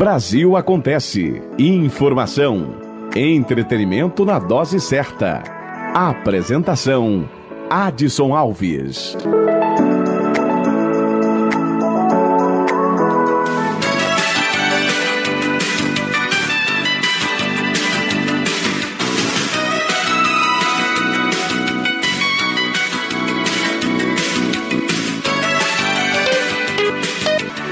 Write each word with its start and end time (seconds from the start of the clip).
Brasil 0.00 0.56
Acontece. 0.56 1.42
Informação. 1.58 2.74
Entretenimento 3.14 4.24
na 4.24 4.38
dose 4.38 4.80
certa. 4.80 5.42
Apresentação: 5.94 7.28
Adson 7.68 8.34
Alves. 8.34 9.14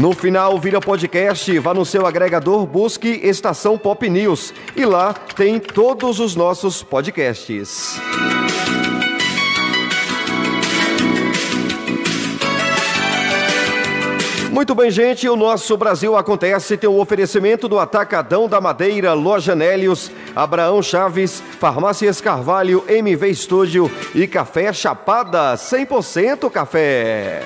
No 0.00 0.12
final, 0.12 0.58
vira 0.58 0.80
podcast, 0.80 1.56
vá 1.60 1.72
no 1.72 1.84
seu 1.84 2.04
agregador, 2.04 2.66
busque 2.66 3.20
Estação 3.22 3.78
Pop 3.78 4.10
News 4.10 4.52
e 4.74 4.84
lá 4.84 5.14
tem 5.14 5.60
todos 5.60 6.18
os 6.18 6.34
nossos 6.34 6.82
podcasts. 6.82 8.00
Muito 14.54 14.72
bem, 14.72 14.88
gente, 14.88 15.28
o 15.28 15.34
nosso 15.34 15.76
Brasil 15.76 16.16
Acontece 16.16 16.76
tem 16.76 16.88
o 16.88 16.92
um 16.92 17.00
oferecimento 17.00 17.66
do 17.66 17.76
Atacadão 17.76 18.48
da 18.48 18.60
Madeira, 18.60 19.12
Loja 19.12 19.52
Nélios, 19.52 20.12
Abraão 20.32 20.80
Chaves, 20.80 21.42
Farmácias 21.58 22.20
Carvalho, 22.20 22.84
MV 22.86 23.28
Estúdio 23.30 23.90
e 24.14 24.28
Café 24.28 24.72
Chapada, 24.72 25.56
100% 25.56 26.48
café. 26.52 27.42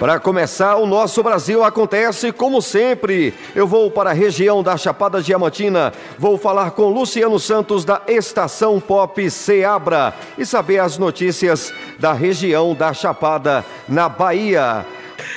Para 0.00 0.18
começar, 0.18 0.76
o 0.76 0.86
nosso 0.86 1.22
Brasil 1.22 1.62
acontece 1.62 2.32
como 2.32 2.62
sempre. 2.62 3.34
Eu 3.54 3.66
vou 3.66 3.90
para 3.90 4.08
a 4.08 4.14
região 4.14 4.62
da 4.62 4.74
Chapada 4.74 5.22
Diamantina, 5.22 5.92
vou 6.18 6.38
falar 6.38 6.70
com 6.70 6.88
Luciano 6.88 7.38
Santos 7.38 7.84
da 7.84 8.00
Estação 8.08 8.80
Pop 8.80 9.30
Seabra 9.30 10.14
e 10.38 10.46
saber 10.46 10.78
as 10.78 10.96
notícias 10.96 11.70
da 11.98 12.14
região 12.14 12.74
da 12.74 12.94
Chapada, 12.94 13.62
na 13.86 14.08
Bahia. 14.08 14.86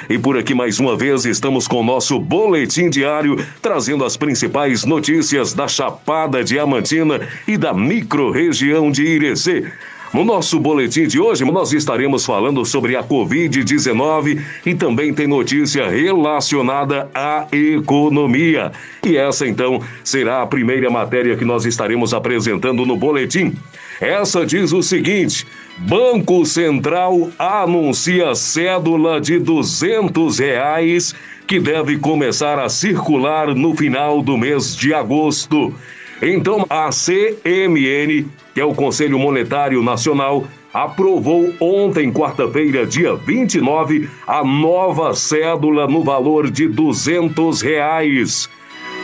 E 0.10 0.18
por 0.18 0.38
aqui 0.38 0.54
mais 0.54 0.80
uma 0.80 0.96
vez 0.96 1.26
estamos 1.26 1.68
com 1.68 1.82
o 1.82 1.84
nosso 1.84 2.18
boletim 2.18 2.90
diário, 2.90 3.36
trazendo 3.62 4.06
as 4.06 4.16
principais 4.16 4.86
notícias 4.86 5.54
da 5.54 5.68
Chapada 5.68 6.42
Diamantina 6.42 7.20
e 7.46 7.58
da 7.58 7.74
microrregião 7.74 8.90
de 8.90 9.04
Irecê. 9.04 9.74
No 10.14 10.24
nosso 10.24 10.60
boletim 10.60 11.08
de 11.08 11.20
hoje, 11.20 11.44
nós 11.44 11.74
estaremos 11.74 12.24
falando 12.24 12.64
sobre 12.64 12.96
a 12.96 13.04
Covid-19 13.04 14.40
e 14.64 14.76
também 14.76 15.12
tem 15.12 15.26
notícia 15.26 15.90
relacionada 15.90 17.10
à 17.16 17.48
economia. 17.52 18.72
E 19.04 19.18
essa, 19.18 19.48
então, 19.48 19.82
será 20.04 20.44
a 20.44 20.46
primeira 20.46 20.88
matéria 20.92 21.36
que 21.36 21.44
nós 21.44 21.66
estaremos 21.66 22.14
apresentando 22.14 22.86
no 22.86 22.96
boletim. 22.96 23.56
Essa 24.00 24.46
diz 24.46 24.72
o 24.72 24.84
seguinte: 24.84 25.48
Banco 25.80 26.46
Central 26.46 27.32
anuncia 27.40 28.36
cédula 28.36 29.20
de 29.20 29.40
200 29.40 30.38
reais 30.38 31.16
que 31.48 31.60
deve 31.60 31.98
começar 31.98 32.60
a 32.60 32.70
circular 32.70 33.56
no 33.56 33.76
final 33.76 34.22
do 34.22 34.38
mês 34.38 34.76
de 34.76 34.94
agosto. 34.94 35.74
Então, 36.22 36.66
a 36.70 36.90
CMN, 36.90 38.26
que 38.54 38.62
é 38.62 38.66
o 38.66 38.74
Conselho 38.74 39.20
Monetário 39.20 39.82
Nacional, 39.84 40.46
aprovou 40.74 41.54
ontem, 41.60 42.12
quarta-feira, 42.12 42.86
dia 42.86 43.16
29, 43.16 44.10
a 44.26 44.44
nova 44.44 45.14
cédula 45.14 45.88
no 45.88 46.04
valor 46.04 46.50
de 46.50 46.68
200 46.68 47.62
reais. 47.62 48.50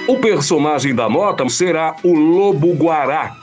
O 0.08 0.18
personagem 0.18 0.96
da 0.96 1.08
nota 1.08 1.47
será 1.50 1.96
o 2.03 2.14
Lobo 2.14 2.74
Guará. 2.74 3.36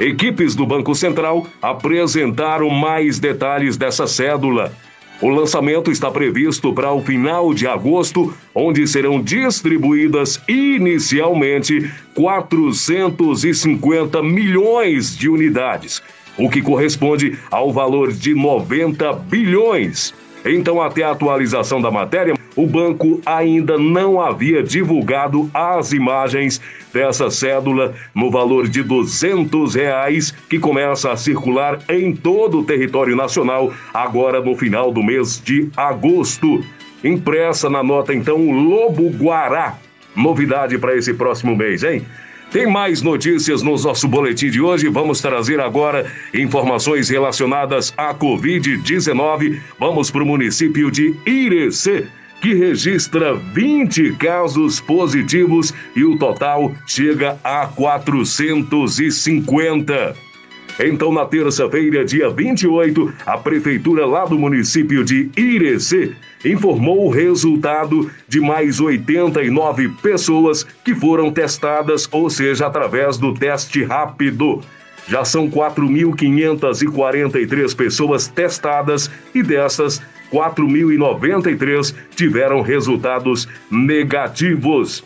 Equipes 0.00 0.54
do 0.54 0.66
Banco 0.66 0.94
Central 0.94 1.46
apresentaram 1.60 2.70
mais 2.70 3.18
detalhes 3.18 3.76
dessa 3.76 4.06
cédula. 4.06 4.72
O 5.20 5.28
lançamento 5.30 5.90
está 5.90 6.10
previsto 6.10 6.72
para 6.74 6.92
o 6.92 7.00
final 7.00 7.54
de 7.54 7.66
agosto, 7.66 8.34
onde 8.54 8.86
serão 8.86 9.22
distribuídas 9.22 10.38
inicialmente 10.46 11.90
450 12.14 14.22
milhões 14.22 15.16
de 15.16 15.30
unidades, 15.30 16.02
o 16.36 16.50
que 16.50 16.60
corresponde 16.60 17.38
ao 17.50 17.72
valor 17.72 18.12
de 18.12 18.34
90 18.34 19.14
bilhões. 19.14 20.12
Então, 20.44 20.82
até 20.82 21.02
a 21.02 21.12
atualização 21.12 21.80
da 21.80 21.90
matéria, 21.90 22.35
o 22.56 22.66
banco 22.66 23.20
ainda 23.26 23.76
não 23.78 24.20
havia 24.20 24.62
divulgado 24.62 25.50
as 25.52 25.92
imagens 25.92 26.60
dessa 26.92 27.30
cédula 27.30 27.94
no 28.14 28.30
valor 28.30 28.66
de 28.66 28.82
200 28.82 29.74
reais 29.74 30.30
que 30.48 30.58
começa 30.58 31.12
a 31.12 31.16
circular 31.16 31.78
em 31.90 32.16
todo 32.16 32.60
o 32.60 32.64
território 32.64 33.14
nacional 33.14 33.72
agora 33.92 34.40
no 34.40 34.56
final 34.56 34.90
do 34.90 35.02
mês 35.02 35.40
de 35.44 35.68
agosto. 35.76 36.64
Impressa 37.04 37.68
na 37.68 37.82
nota 37.82 38.14
então 38.14 38.50
Lobo 38.50 39.10
Guará. 39.10 39.76
Novidade 40.16 40.78
para 40.78 40.96
esse 40.96 41.12
próximo 41.12 41.54
mês, 41.54 41.84
hein? 41.84 42.02
Tem 42.50 42.66
mais 42.66 43.02
notícias 43.02 43.60
no 43.60 43.76
nosso 43.76 44.08
boletim 44.08 44.48
de 44.48 44.62
hoje. 44.62 44.88
Vamos 44.88 45.20
trazer 45.20 45.60
agora 45.60 46.10
informações 46.32 47.10
relacionadas 47.10 47.92
à 47.98 48.14
Covid-19. 48.14 49.60
Vamos 49.78 50.10
para 50.10 50.22
o 50.22 50.26
município 50.26 50.90
de 50.90 51.14
Irecê 51.26 52.06
que 52.40 52.54
registra 52.54 53.34
20 53.34 54.12
casos 54.12 54.80
positivos 54.80 55.74
e 55.94 56.02
o 56.04 56.16
total 56.18 56.72
chega 56.86 57.38
a 57.42 57.66
450. 57.66 60.16
Então, 60.78 61.10
na 61.10 61.24
terça-feira, 61.24 62.04
dia 62.04 62.28
28, 62.28 63.10
a 63.24 63.38
prefeitura 63.38 64.04
lá 64.04 64.26
do 64.26 64.38
município 64.38 65.02
de 65.02 65.30
Irecê 65.36 66.12
informou 66.44 67.06
o 67.06 67.10
resultado 67.10 68.10
de 68.28 68.40
mais 68.40 68.78
89 68.78 69.88
pessoas 70.02 70.64
que 70.84 70.94
foram 70.94 71.32
testadas, 71.32 72.06
ou 72.12 72.28
seja, 72.28 72.66
através 72.66 73.16
do 73.16 73.32
teste 73.32 73.82
rápido. 73.84 74.60
Já 75.08 75.24
são 75.24 75.48
4.543 75.48 77.74
pessoas 77.74 78.28
testadas 78.28 79.10
e 79.34 79.42
dessas, 79.42 80.02
4.093 80.32 81.94
tiveram 82.14 82.60
resultados 82.60 83.48
negativos. 83.70 85.04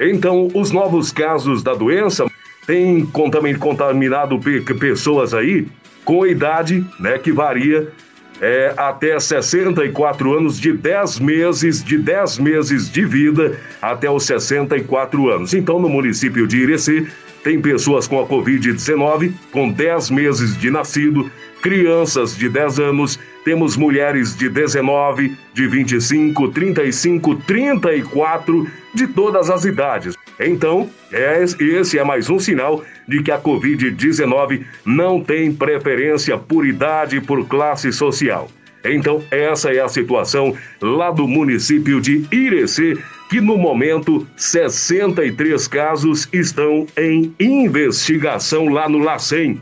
Então, 0.00 0.48
os 0.54 0.70
novos 0.70 1.12
casos 1.12 1.62
da 1.62 1.74
doença 1.74 2.26
têm 2.66 3.04
contaminado 3.04 4.40
pessoas 4.78 5.34
aí 5.34 5.66
com 6.04 6.26
idade 6.26 6.84
né, 6.98 7.18
que 7.18 7.32
varia 7.32 7.92
é, 8.40 8.72
até 8.76 9.18
64 9.18 10.34
anos, 10.34 10.58
de 10.58 10.72
10 10.72 11.20
meses, 11.20 11.84
de 11.84 11.98
10 11.98 12.38
meses 12.38 12.90
de 12.90 13.04
vida 13.04 13.58
até 13.82 14.10
os 14.10 14.24
64 14.24 15.28
anos. 15.28 15.52
Então, 15.52 15.78
no 15.78 15.88
município 15.88 16.46
de 16.46 16.56
Irecê, 16.58 17.06
tem 17.44 17.60
pessoas 17.60 18.06
com 18.08 18.20
a 18.20 18.26
Covid-19 18.26 19.32
com 19.52 19.70
10 19.70 20.10
meses 20.10 20.56
de 20.56 20.70
nascido, 20.70 21.30
crianças 21.62 22.36
de 22.36 22.48
10 22.48 22.80
anos, 22.80 23.18
temos 23.44 23.76
mulheres 23.76 24.36
de 24.36 24.48
19, 24.48 25.36
de 25.54 25.66
25, 25.66 26.48
35, 26.48 27.34
34, 27.36 28.66
de 28.94 29.06
todas 29.06 29.50
as 29.50 29.64
idades. 29.64 30.14
Então, 30.38 30.88
é, 31.12 31.42
esse 31.42 31.98
é 31.98 32.04
mais 32.04 32.30
um 32.30 32.38
sinal 32.38 32.82
de 33.06 33.22
que 33.22 33.30
a 33.30 33.38
Covid-19 33.38 34.64
não 34.84 35.22
tem 35.22 35.52
preferência 35.52 36.38
por 36.38 36.66
idade, 36.66 37.20
por 37.20 37.46
classe 37.46 37.92
social. 37.92 38.48
Então, 38.84 39.22
essa 39.30 39.72
é 39.72 39.80
a 39.80 39.88
situação 39.88 40.56
lá 40.80 41.10
do 41.10 41.28
município 41.28 42.00
de 42.00 42.24
Irecê, 42.32 42.96
que 43.28 43.40
no 43.40 43.58
momento 43.58 44.26
63 44.36 45.68
casos 45.68 46.28
estão 46.32 46.86
em 46.96 47.34
investigação 47.38 48.68
lá 48.68 48.88
no 48.88 48.98
LACEN. 48.98 49.60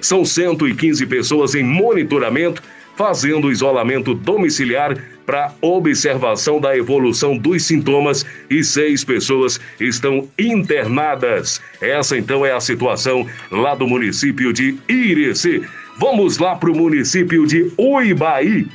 São 0.00 0.24
115 0.24 1.06
pessoas 1.06 1.54
em 1.54 1.62
monitoramento, 1.62 2.62
fazendo 2.96 3.52
isolamento 3.52 4.14
domiciliar 4.14 4.96
para 5.26 5.52
observação 5.60 6.60
da 6.60 6.76
evolução 6.76 7.36
dos 7.36 7.64
sintomas 7.64 8.24
e 8.48 8.62
seis 8.62 9.04
pessoas 9.04 9.60
estão 9.78 10.28
internadas. 10.38 11.60
Essa 11.80 12.16
então 12.16 12.46
é 12.46 12.52
a 12.52 12.60
situação 12.60 13.26
lá 13.50 13.74
do 13.74 13.86
município 13.86 14.52
de 14.52 14.76
Irecê. 14.88 15.62
Vamos 15.98 16.38
lá 16.38 16.54
para 16.54 16.70
o 16.70 16.76
município 16.76 17.46
de 17.46 17.70
Uibaí. 17.78 18.66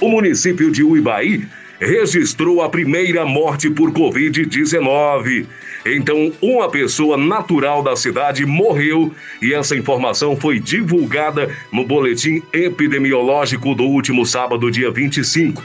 O 0.00 0.08
município 0.08 0.70
de 0.70 0.82
Uibaí 0.82 1.46
registrou 1.80 2.62
a 2.62 2.68
primeira 2.68 3.24
morte 3.24 3.70
por 3.70 3.92
Covid-19. 3.92 5.46
Então, 5.94 6.32
uma 6.42 6.68
pessoa 6.68 7.16
natural 7.16 7.82
da 7.82 7.94
cidade 7.94 8.44
morreu 8.44 9.12
e 9.40 9.54
essa 9.54 9.76
informação 9.76 10.34
foi 10.36 10.58
divulgada 10.58 11.54
no 11.72 11.84
boletim 11.84 12.42
epidemiológico 12.52 13.74
do 13.74 13.84
último 13.84 14.26
sábado, 14.26 14.70
dia 14.70 14.90
25. 14.90 15.62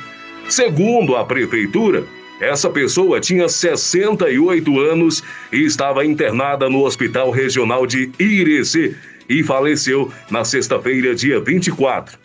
Segundo 0.48 1.16
a 1.16 1.24
prefeitura, 1.26 2.04
essa 2.40 2.70
pessoa 2.70 3.20
tinha 3.20 3.48
68 3.48 4.80
anos 4.80 5.24
e 5.52 5.64
estava 5.64 6.06
internada 6.06 6.70
no 6.70 6.84
Hospital 6.84 7.32
Regional 7.32 7.88
de 7.88 8.12
Irecê 8.20 8.96
e 9.30 9.44
faleceu 9.44 10.12
na 10.30 10.44
sexta-feira, 10.44 11.16
dia 11.16 11.40
24. 11.40 12.18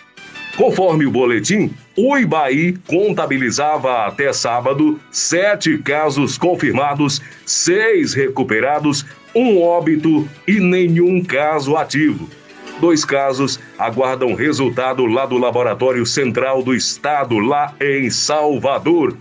Conforme 0.56 1.06
o 1.06 1.10
boletim, 1.10 1.70
o 1.96 2.16
Ibaí 2.19 2.76
contabilizava 2.87 4.06
até 4.06 4.32
sábado 4.32 5.00
sete 5.10 5.78
casos 5.78 6.37
confirmados, 6.37 7.22
seis 7.44 8.12
recuperados, 8.12 9.06
um 9.34 9.62
óbito 9.62 10.28
e 10.46 10.60
nenhum 10.60 11.25
caso 11.25 11.76
ativo. 11.76 12.28
Dois 12.81 13.04
casos 13.04 13.58
aguardam 13.78 14.34
resultado 14.34 15.06
lá 15.06 15.25
do 15.25 15.38
Laboratório 15.38 16.04
Central 16.04 16.62
do 16.62 16.75
Estado, 16.75 17.38
lá 17.38 17.75
em 17.81 18.10
Salvador. 18.10 19.16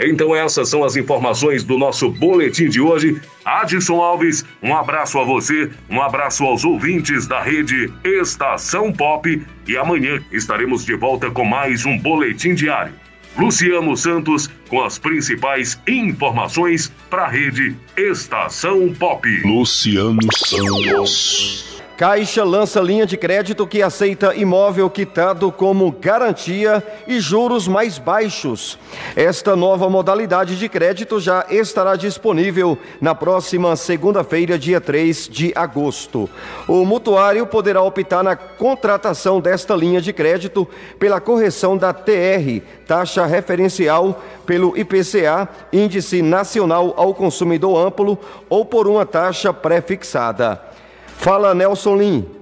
Então 0.00 0.34
essas 0.34 0.68
são 0.68 0.84
as 0.84 0.96
informações 0.96 1.64
do 1.64 1.78
nosso 1.78 2.10
boletim 2.10 2.68
de 2.68 2.80
hoje. 2.80 3.20
Adson 3.44 4.00
Alves, 4.00 4.44
um 4.62 4.74
abraço 4.74 5.18
a 5.18 5.24
você, 5.24 5.70
um 5.88 6.00
abraço 6.00 6.44
aos 6.44 6.64
ouvintes 6.64 7.26
da 7.26 7.40
rede 7.42 7.92
Estação 8.04 8.92
Pop 8.92 9.42
e 9.66 9.76
amanhã 9.76 10.22
estaremos 10.32 10.84
de 10.84 10.94
volta 10.94 11.30
com 11.30 11.44
mais 11.44 11.86
um 11.86 11.98
boletim 11.98 12.54
diário. 12.54 12.92
Luciano 13.38 13.96
Santos 13.96 14.48
com 14.68 14.82
as 14.82 14.98
principais 14.98 15.78
informações 15.86 16.92
para 17.10 17.24
a 17.24 17.28
rede 17.28 17.76
Estação 17.96 18.92
Pop. 18.94 19.28
Luciano 19.44 20.18
Santos. 20.34 21.75
Caixa 21.96 22.44
lança 22.44 22.78
linha 22.78 23.06
de 23.06 23.16
crédito 23.16 23.66
que 23.66 23.82
aceita 23.82 24.34
imóvel 24.34 24.90
quitado 24.90 25.50
como 25.50 25.90
garantia 25.90 26.84
e 27.08 27.18
juros 27.18 27.66
mais 27.66 27.96
baixos. 27.96 28.78
Esta 29.16 29.56
nova 29.56 29.88
modalidade 29.88 30.58
de 30.58 30.68
crédito 30.68 31.18
já 31.18 31.46
estará 31.48 31.96
disponível 31.96 32.76
na 33.00 33.14
próxima 33.14 33.74
segunda-feira, 33.76 34.58
dia 34.58 34.78
3 34.78 35.26
de 35.26 35.52
agosto. 35.56 36.28
O 36.68 36.84
mutuário 36.84 37.46
poderá 37.46 37.80
optar 37.80 38.22
na 38.22 38.36
contratação 38.36 39.40
desta 39.40 39.74
linha 39.74 40.02
de 40.02 40.12
crédito 40.12 40.68
pela 40.98 41.18
correção 41.18 41.78
da 41.78 41.94
TR, 41.94 42.60
taxa 42.86 43.24
referencial, 43.24 44.22
pelo 44.44 44.76
IPCA, 44.76 45.48
Índice 45.72 46.20
Nacional 46.20 46.92
ao 46.94 47.14
Consumidor 47.14 47.86
Amplo, 47.86 48.18
ou 48.50 48.66
por 48.66 48.86
uma 48.86 49.06
taxa 49.06 49.50
pré-fixada. 49.50 50.75
Fala, 51.18 51.54
Nelson 51.54 51.96
Lim. 51.96 52.36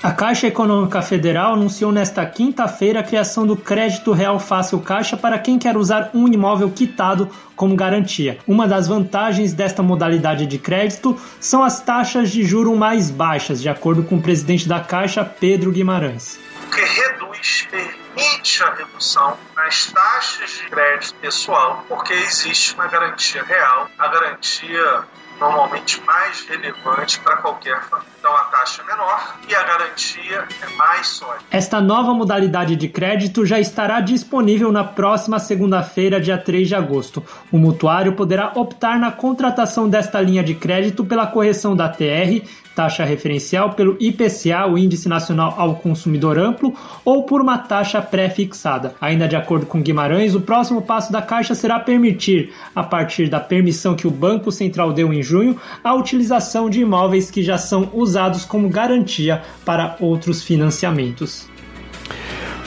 A 0.00 0.12
Caixa 0.12 0.46
Econômica 0.46 1.02
Federal 1.02 1.54
anunciou 1.54 1.90
nesta 1.90 2.24
quinta-feira 2.24 3.00
a 3.00 3.02
criação 3.02 3.44
do 3.44 3.56
Crédito 3.56 4.12
Real 4.12 4.38
Fácil 4.38 4.80
Caixa 4.80 5.16
para 5.16 5.38
quem 5.38 5.58
quer 5.58 5.76
usar 5.76 6.10
um 6.14 6.28
imóvel 6.28 6.70
quitado 6.70 7.28
como 7.56 7.74
garantia. 7.74 8.38
Uma 8.46 8.68
das 8.68 8.86
vantagens 8.86 9.52
desta 9.52 9.82
modalidade 9.82 10.46
de 10.46 10.56
crédito 10.56 11.20
são 11.40 11.64
as 11.64 11.80
taxas 11.80 12.30
de 12.30 12.44
juro 12.44 12.76
mais 12.76 13.10
baixas, 13.10 13.60
de 13.60 13.68
acordo 13.68 14.04
com 14.04 14.16
o 14.16 14.22
presidente 14.22 14.68
da 14.68 14.78
Caixa, 14.80 15.24
Pedro 15.24 15.72
Guimarães. 15.72 16.38
O 16.64 16.70
que 16.70 16.80
reduz, 16.80 17.66
permite 17.68 18.62
a 18.62 18.74
redução 18.74 19.36
nas 19.56 19.86
taxas 19.92 20.50
de 20.58 20.70
crédito 20.70 21.14
pessoal, 21.16 21.84
porque 21.88 22.12
existe 22.12 22.72
uma 22.74 22.86
garantia 22.86 23.42
real, 23.42 23.88
a 23.98 24.08
garantia 24.08 25.04
normalmente 25.40 26.02
mais 26.04 26.44
relevante 26.46 27.20
para 27.20 27.36
qualquer 27.38 27.82
família. 27.84 28.08
Então 28.18 28.34
a 28.34 28.44
taxa 28.44 28.82
é 28.82 28.84
menor 28.84 29.36
e 29.48 29.54
a 29.54 29.62
garantia 29.62 30.48
é 30.62 30.76
mais 30.76 31.06
sólida. 31.08 31.44
Esta 31.50 31.80
nova 31.80 32.12
modalidade 32.12 32.76
de 32.76 32.88
crédito 32.88 33.46
já 33.46 33.60
estará 33.60 34.00
disponível 34.00 34.72
na 34.72 34.84
próxima 34.84 35.38
segunda-feira, 35.38 36.20
dia 36.20 36.36
3 36.36 36.68
de 36.68 36.74
agosto. 36.74 37.22
O 37.52 37.58
mutuário 37.58 38.14
poderá 38.14 38.52
optar 38.54 38.98
na 38.98 39.12
contratação 39.12 39.88
desta 39.88 40.20
linha 40.20 40.42
de 40.42 40.54
crédito 40.54 41.04
pela 41.04 41.26
correção 41.26 41.76
da 41.76 41.88
TR 41.88 42.44
taxa 42.78 43.04
referencial 43.04 43.70
pelo 43.70 43.96
IPCA, 43.98 44.64
o 44.68 44.78
Índice 44.78 45.08
Nacional 45.08 45.52
ao 45.58 45.74
Consumidor 45.74 46.38
Amplo, 46.38 46.72
ou 47.04 47.24
por 47.24 47.40
uma 47.40 47.58
taxa 47.58 48.00
pré-fixada. 48.00 48.94
Ainda 49.00 49.26
de 49.26 49.34
acordo 49.34 49.66
com 49.66 49.82
Guimarães, 49.82 50.32
o 50.36 50.40
próximo 50.40 50.80
passo 50.80 51.10
da 51.10 51.20
Caixa 51.20 51.56
será 51.56 51.80
permitir, 51.80 52.52
a 52.76 52.84
partir 52.84 53.28
da 53.28 53.40
permissão 53.40 53.96
que 53.96 54.06
o 54.06 54.12
Banco 54.12 54.52
Central 54.52 54.92
deu 54.92 55.12
em 55.12 55.24
junho, 55.24 55.56
a 55.82 55.92
utilização 55.92 56.70
de 56.70 56.82
imóveis 56.82 57.32
que 57.32 57.42
já 57.42 57.58
são 57.58 57.90
usados 57.92 58.44
como 58.44 58.68
garantia 58.68 59.42
para 59.64 59.96
outros 59.98 60.44
financiamentos. 60.44 61.48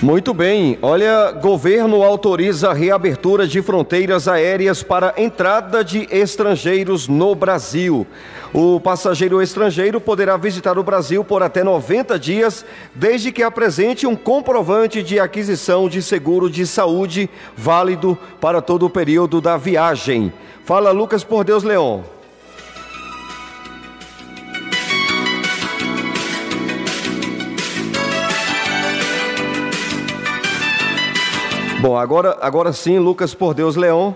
Muito 0.02 0.34
bem. 0.34 0.80
Olha, 0.82 1.32
governo 1.32 2.02
autoriza 2.02 2.74
reabertura 2.74 3.48
de 3.48 3.62
fronteiras 3.62 4.28
aéreas 4.28 4.82
para 4.82 5.14
entrada 5.16 5.84
de 5.84 6.08
estrangeiros 6.10 7.08
no 7.08 7.36
Brasil. 7.36 8.08
O 8.54 8.82
passageiro 8.82 9.42
estrangeiro 9.42 10.02
poderá 10.02 10.36
visitar 10.36 10.78
o 10.78 10.84
Brasil 10.84 11.24
por 11.24 11.42
até 11.42 11.64
90 11.64 12.20
dias, 12.20 12.66
desde 12.94 13.32
que 13.32 13.44
apresente 13.44 14.06
um 14.06 14.16
comprovante 14.16 15.02
de 15.02 15.20
aquisição 15.22 15.88
de 15.88 16.02
seguro 16.02 16.50
de 16.50 16.68
saúde 16.68 17.30
válido 17.56 18.18
para 18.42 18.62
todo 18.62 18.86
o 18.86 18.90
período 18.90 19.40
da 19.40 19.56
viagem. 19.56 20.34
Fala 20.66 20.92
Lucas 20.92 21.24
por 21.24 21.46
Deus 21.46 21.64
Leão. 21.64 22.04
Bom, 31.82 31.98
agora, 31.98 32.38
agora 32.42 32.74
sim, 32.74 33.00
Lucas 33.00 33.34
por 33.34 33.54
Deus 33.54 33.78
Leão. 33.78 34.16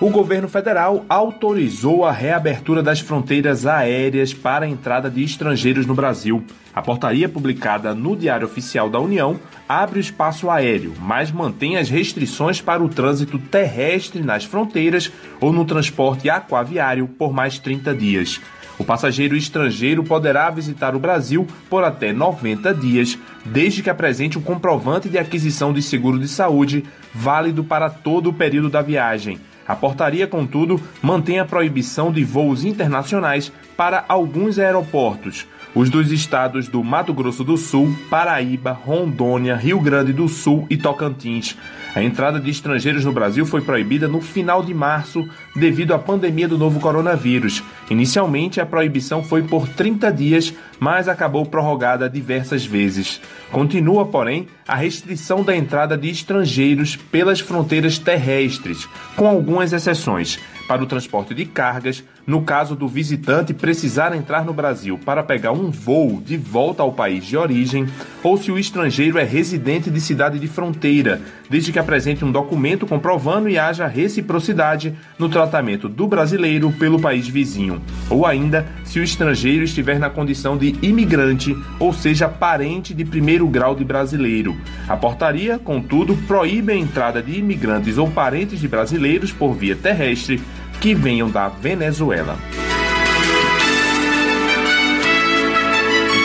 O 0.00 0.10
governo 0.10 0.48
federal 0.48 1.04
autorizou 1.08 2.04
a 2.04 2.10
reabertura 2.10 2.82
das 2.82 2.98
fronteiras 2.98 3.64
aéreas 3.64 4.34
para 4.34 4.66
a 4.66 4.68
entrada 4.68 5.08
de 5.08 5.22
estrangeiros 5.22 5.86
no 5.86 5.94
Brasil. 5.94 6.44
A 6.74 6.82
portaria 6.82 7.28
publicada 7.28 7.94
no 7.94 8.16
Diário 8.16 8.44
Oficial 8.44 8.90
da 8.90 8.98
União 8.98 9.38
abre 9.68 10.00
o 10.00 10.00
espaço 10.00 10.50
aéreo, 10.50 10.92
mas 11.00 11.30
mantém 11.30 11.76
as 11.76 11.88
restrições 11.88 12.60
para 12.60 12.82
o 12.82 12.88
trânsito 12.88 13.38
terrestre 13.38 14.20
nas 14.20 14.44
fronteiras 14.44 15.12
ou 15.40 15.52
no 15.52 15.64
transporte 15.64 16.28
aquaviário 16.28 17.06
por 17.06 17.32
mais 17.32 17.60
30 17.60 17.94
dias. 17.94 18.40
O 18.76 18.84
passageiro 18.84 19.36
estrangeiro 19.36 20.02
poderá 20.02 20.50
visitar 20.50 20.96
o 20.96 20.98
Brasil 20.98 21.46
por 21.70 21.84
até 21.84 22.12
90 22.12 22.74
dias, 22.74 23.16
desde 23.44 23.80
que 23.80 23.88
apresente 23.88 24.36
um 24.36 24.42
comprovante 24.42 25.08
de 25.08 25.18
aquisição 25.18 25.72
de 25.72 25.80
seguro 25.80 26.18
de 26.18 26.26
saúde 26.26 26.84
válido 27.14 27.62
para 27.62 27.88
todo 27.88 28.30
o 28.30 28.32
período 28.32 28.68
da 28.68 28.82
viagem. 28.82 29.38
A 29.66 29.74
portaria, 29.74 30.26
contudo, 30.26 30.80
mantém 31.02 31.38
a 31.38 31.44
proibição 31.44 32.12
de 32.12 32.22
voos 32.22 32.64
internacionais 32.64 33.50
para 33.76 34.04
alguns 34.08 34.58
aeroportos, 34.58 35.46
os 35.74 35.90
dos 35.90 36.12
estados 36.12 36.68
do 36.68 36.84
Mato 36.84 37.12
Grosso 37.12 37.42
do 37.42 37.56
Sul, 37.56 37.94
Paraíba, 38.08 38.70
Rondônia, 38.70 39.56
Rio 39.56 39.80
Grande 39.80 40.12
do 40.12 40.28
Sul 40.28 40.66
e 40.70 40.76
Tocantins. 40.76 41.56
A 41.94 42.02
entrada 42.02 42.38
de 42.38 42.50
estrangeiros 42.50 43.04
no 43.04 43.12
Brasil 43.12 43.44
foi 43.44 43.60
proibida 43.60 44.06
no 44.06 44.20
final 44.20 44.62
de 44.62 44.72
março 44.72 45.28
devido 45.54 45.92
à 45.92 45.98
pandemia 45.98 46.46
do 46.46 46.58
novo 46.58 46.78
coronavírus. 46.80 47.62
Inicialmente, 47.90 48.60
a 48.60 48.66
proibição 48.66 49.22
foi 49.22 49.42
por 49.42 49.68
30 49.68 50.12
dias, 50.12 50.54
mas 50.78 51.08
acabou 51.08 51.46
prorrogada 51.46 52.08
diversas 52.08 52.64
vezes. 52.64 53.20
Continua, 53.50 54.06
porém, 54.06 54.48
a 54.66 54.74
restrição 54.74 55.42
da 55.42 55.54
entrada 55.54 55.96
de 55.96 56.08
estrangeiros 56.08 56.96
pelas 56.96 57.40
fronteiras 57.40 57.98
terrestres, 57.98 58.88
com 59.16 59.26
algumas 59.26 59.72
exceções. 59.72 60.38
Para 60.66 60.82
o 60.82 60.86
transporte 60.86 61.34
de 61.34 61.44
cargas, 61.44 62.02
no 62.26 62.42
caso 62.42 62.74
do 62.74 62.88
visitante 62.88 63.52
precisar 63.52 64.14
entrar 64.14 64.44
no 64.44 64.52
Brasil 64.52 64.98
para 65.04 65.22
pegar 65.22 65.52
um 65.52 65.70
voo 65.70 66.22
de 66.24 66.36
volta 66.36 66.82
ao 66.82 66.92
país 66.92 67.24
de 67.24 67.36
origem, 67.36 67.86
ou 68.22 68.36
se 68.36 68.50
o 68.50 68.58
estrangeiro 68.58 69.18
é 69.18 69.24
residente 69.24 69.90
de 69.90 70.00
cidade 70.00 70.38
de 70.38 70.48
fronteira, 70.48 71.20
desde 71.50 71.72
que 71.72 71.78
apresente 71.78 72.24
um 72.24 72.32
documento 72.32 72.86
comprovando 72.86 73.48
e 73.48 73.58
haja 73.58 73.86
reciprocidade 73.86 74.94
no 75.18 75.28
tratamento 75.28 75.88
do 75.88 76.06
brasileiro 76.06 76.72
pelo 76.72 77.00
país 77.00 77.28
vizinho, 77.28 77.82
ou 78.08 78.24
ainda 78.26 78.66
se 78.94 79.00
o 79.00 79.02
estrangeiro 79.02 79.64
estiver 79.64 79.98
na 79.98 80.08
condição 80.08 80.56
de 80.56 80.76
imigrante, 80.80 81.56
ou 81.80 81.92
seja, 81.92 82.28
parente 82.28 82.94
de 82.94 83.04
primeiro 83.04 83.44
grau 83.48 83.74
de 83.74 83.84
brasileiro. 83.84 84.56
A 84.88 84.96
portaria, 84.96 85.58
contudo, 85.58 86.16
proíbe 86.28 86.70
a 86.70 86.76
entrada 86.76 87.20
de 87.20 87.36
imigrantes 87.36 87.98
ou 87.98 88.08
parentes 88.08 88.60
de 88.60 88.68
brasileiros 88.68 89.32
por 89.32 89.52
via 89.52 89.74
terrestre 89.74 90.40
que 90.80 90.94
venham 90.94 91.28
da 91.28 91.48
Venezuela. 91.48 92.38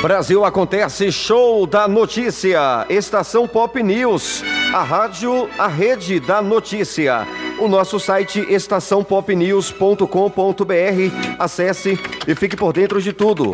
Brasil 0.03 0.45
acontece 0.45 1.11
show 1.11 1.65
da 1.65 1.87
notícia. 1.87 2.85
Estação 2.87 3.47
Pop 3.47 3.81
News, 3.81 4.43
a 4.71 4.83
rádio, 4.83 5.49
a 5.57 5.67
rede 5.67 6.19
da 6.19 6.39
notícia. 6.39 7.25
O 7.59 7.67
nosso 7.67 7.99
site 7.99 8.39
estaçãopopnews.com.br. 8.49 11.35
Acesse 11.37 11.99
e 12.25 12.33
fique 12.33 12.55
por 12.55 12.71
dentro 12.71 13.01
de 13.01 13.11
tudo. 13.11 13.53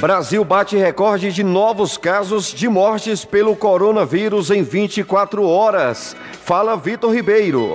Brasil 0.00 0.44
bate 0.44 0.76
recorde 0.76 1.32
de 1.32 1.44
novos 1.44 1.96
casos 1.96 2.52
de 2.52 2.68
mortes 2.68 3.24
pelo 3.24 3.54
coronavírus 3.54 4.50
em 4.50 4.64
24 4.64 5.46
horas. 5.46 6.16
Fala 6.44 6.76
Vitor 6.76 7.14
Ribeiro. 7.14 7.74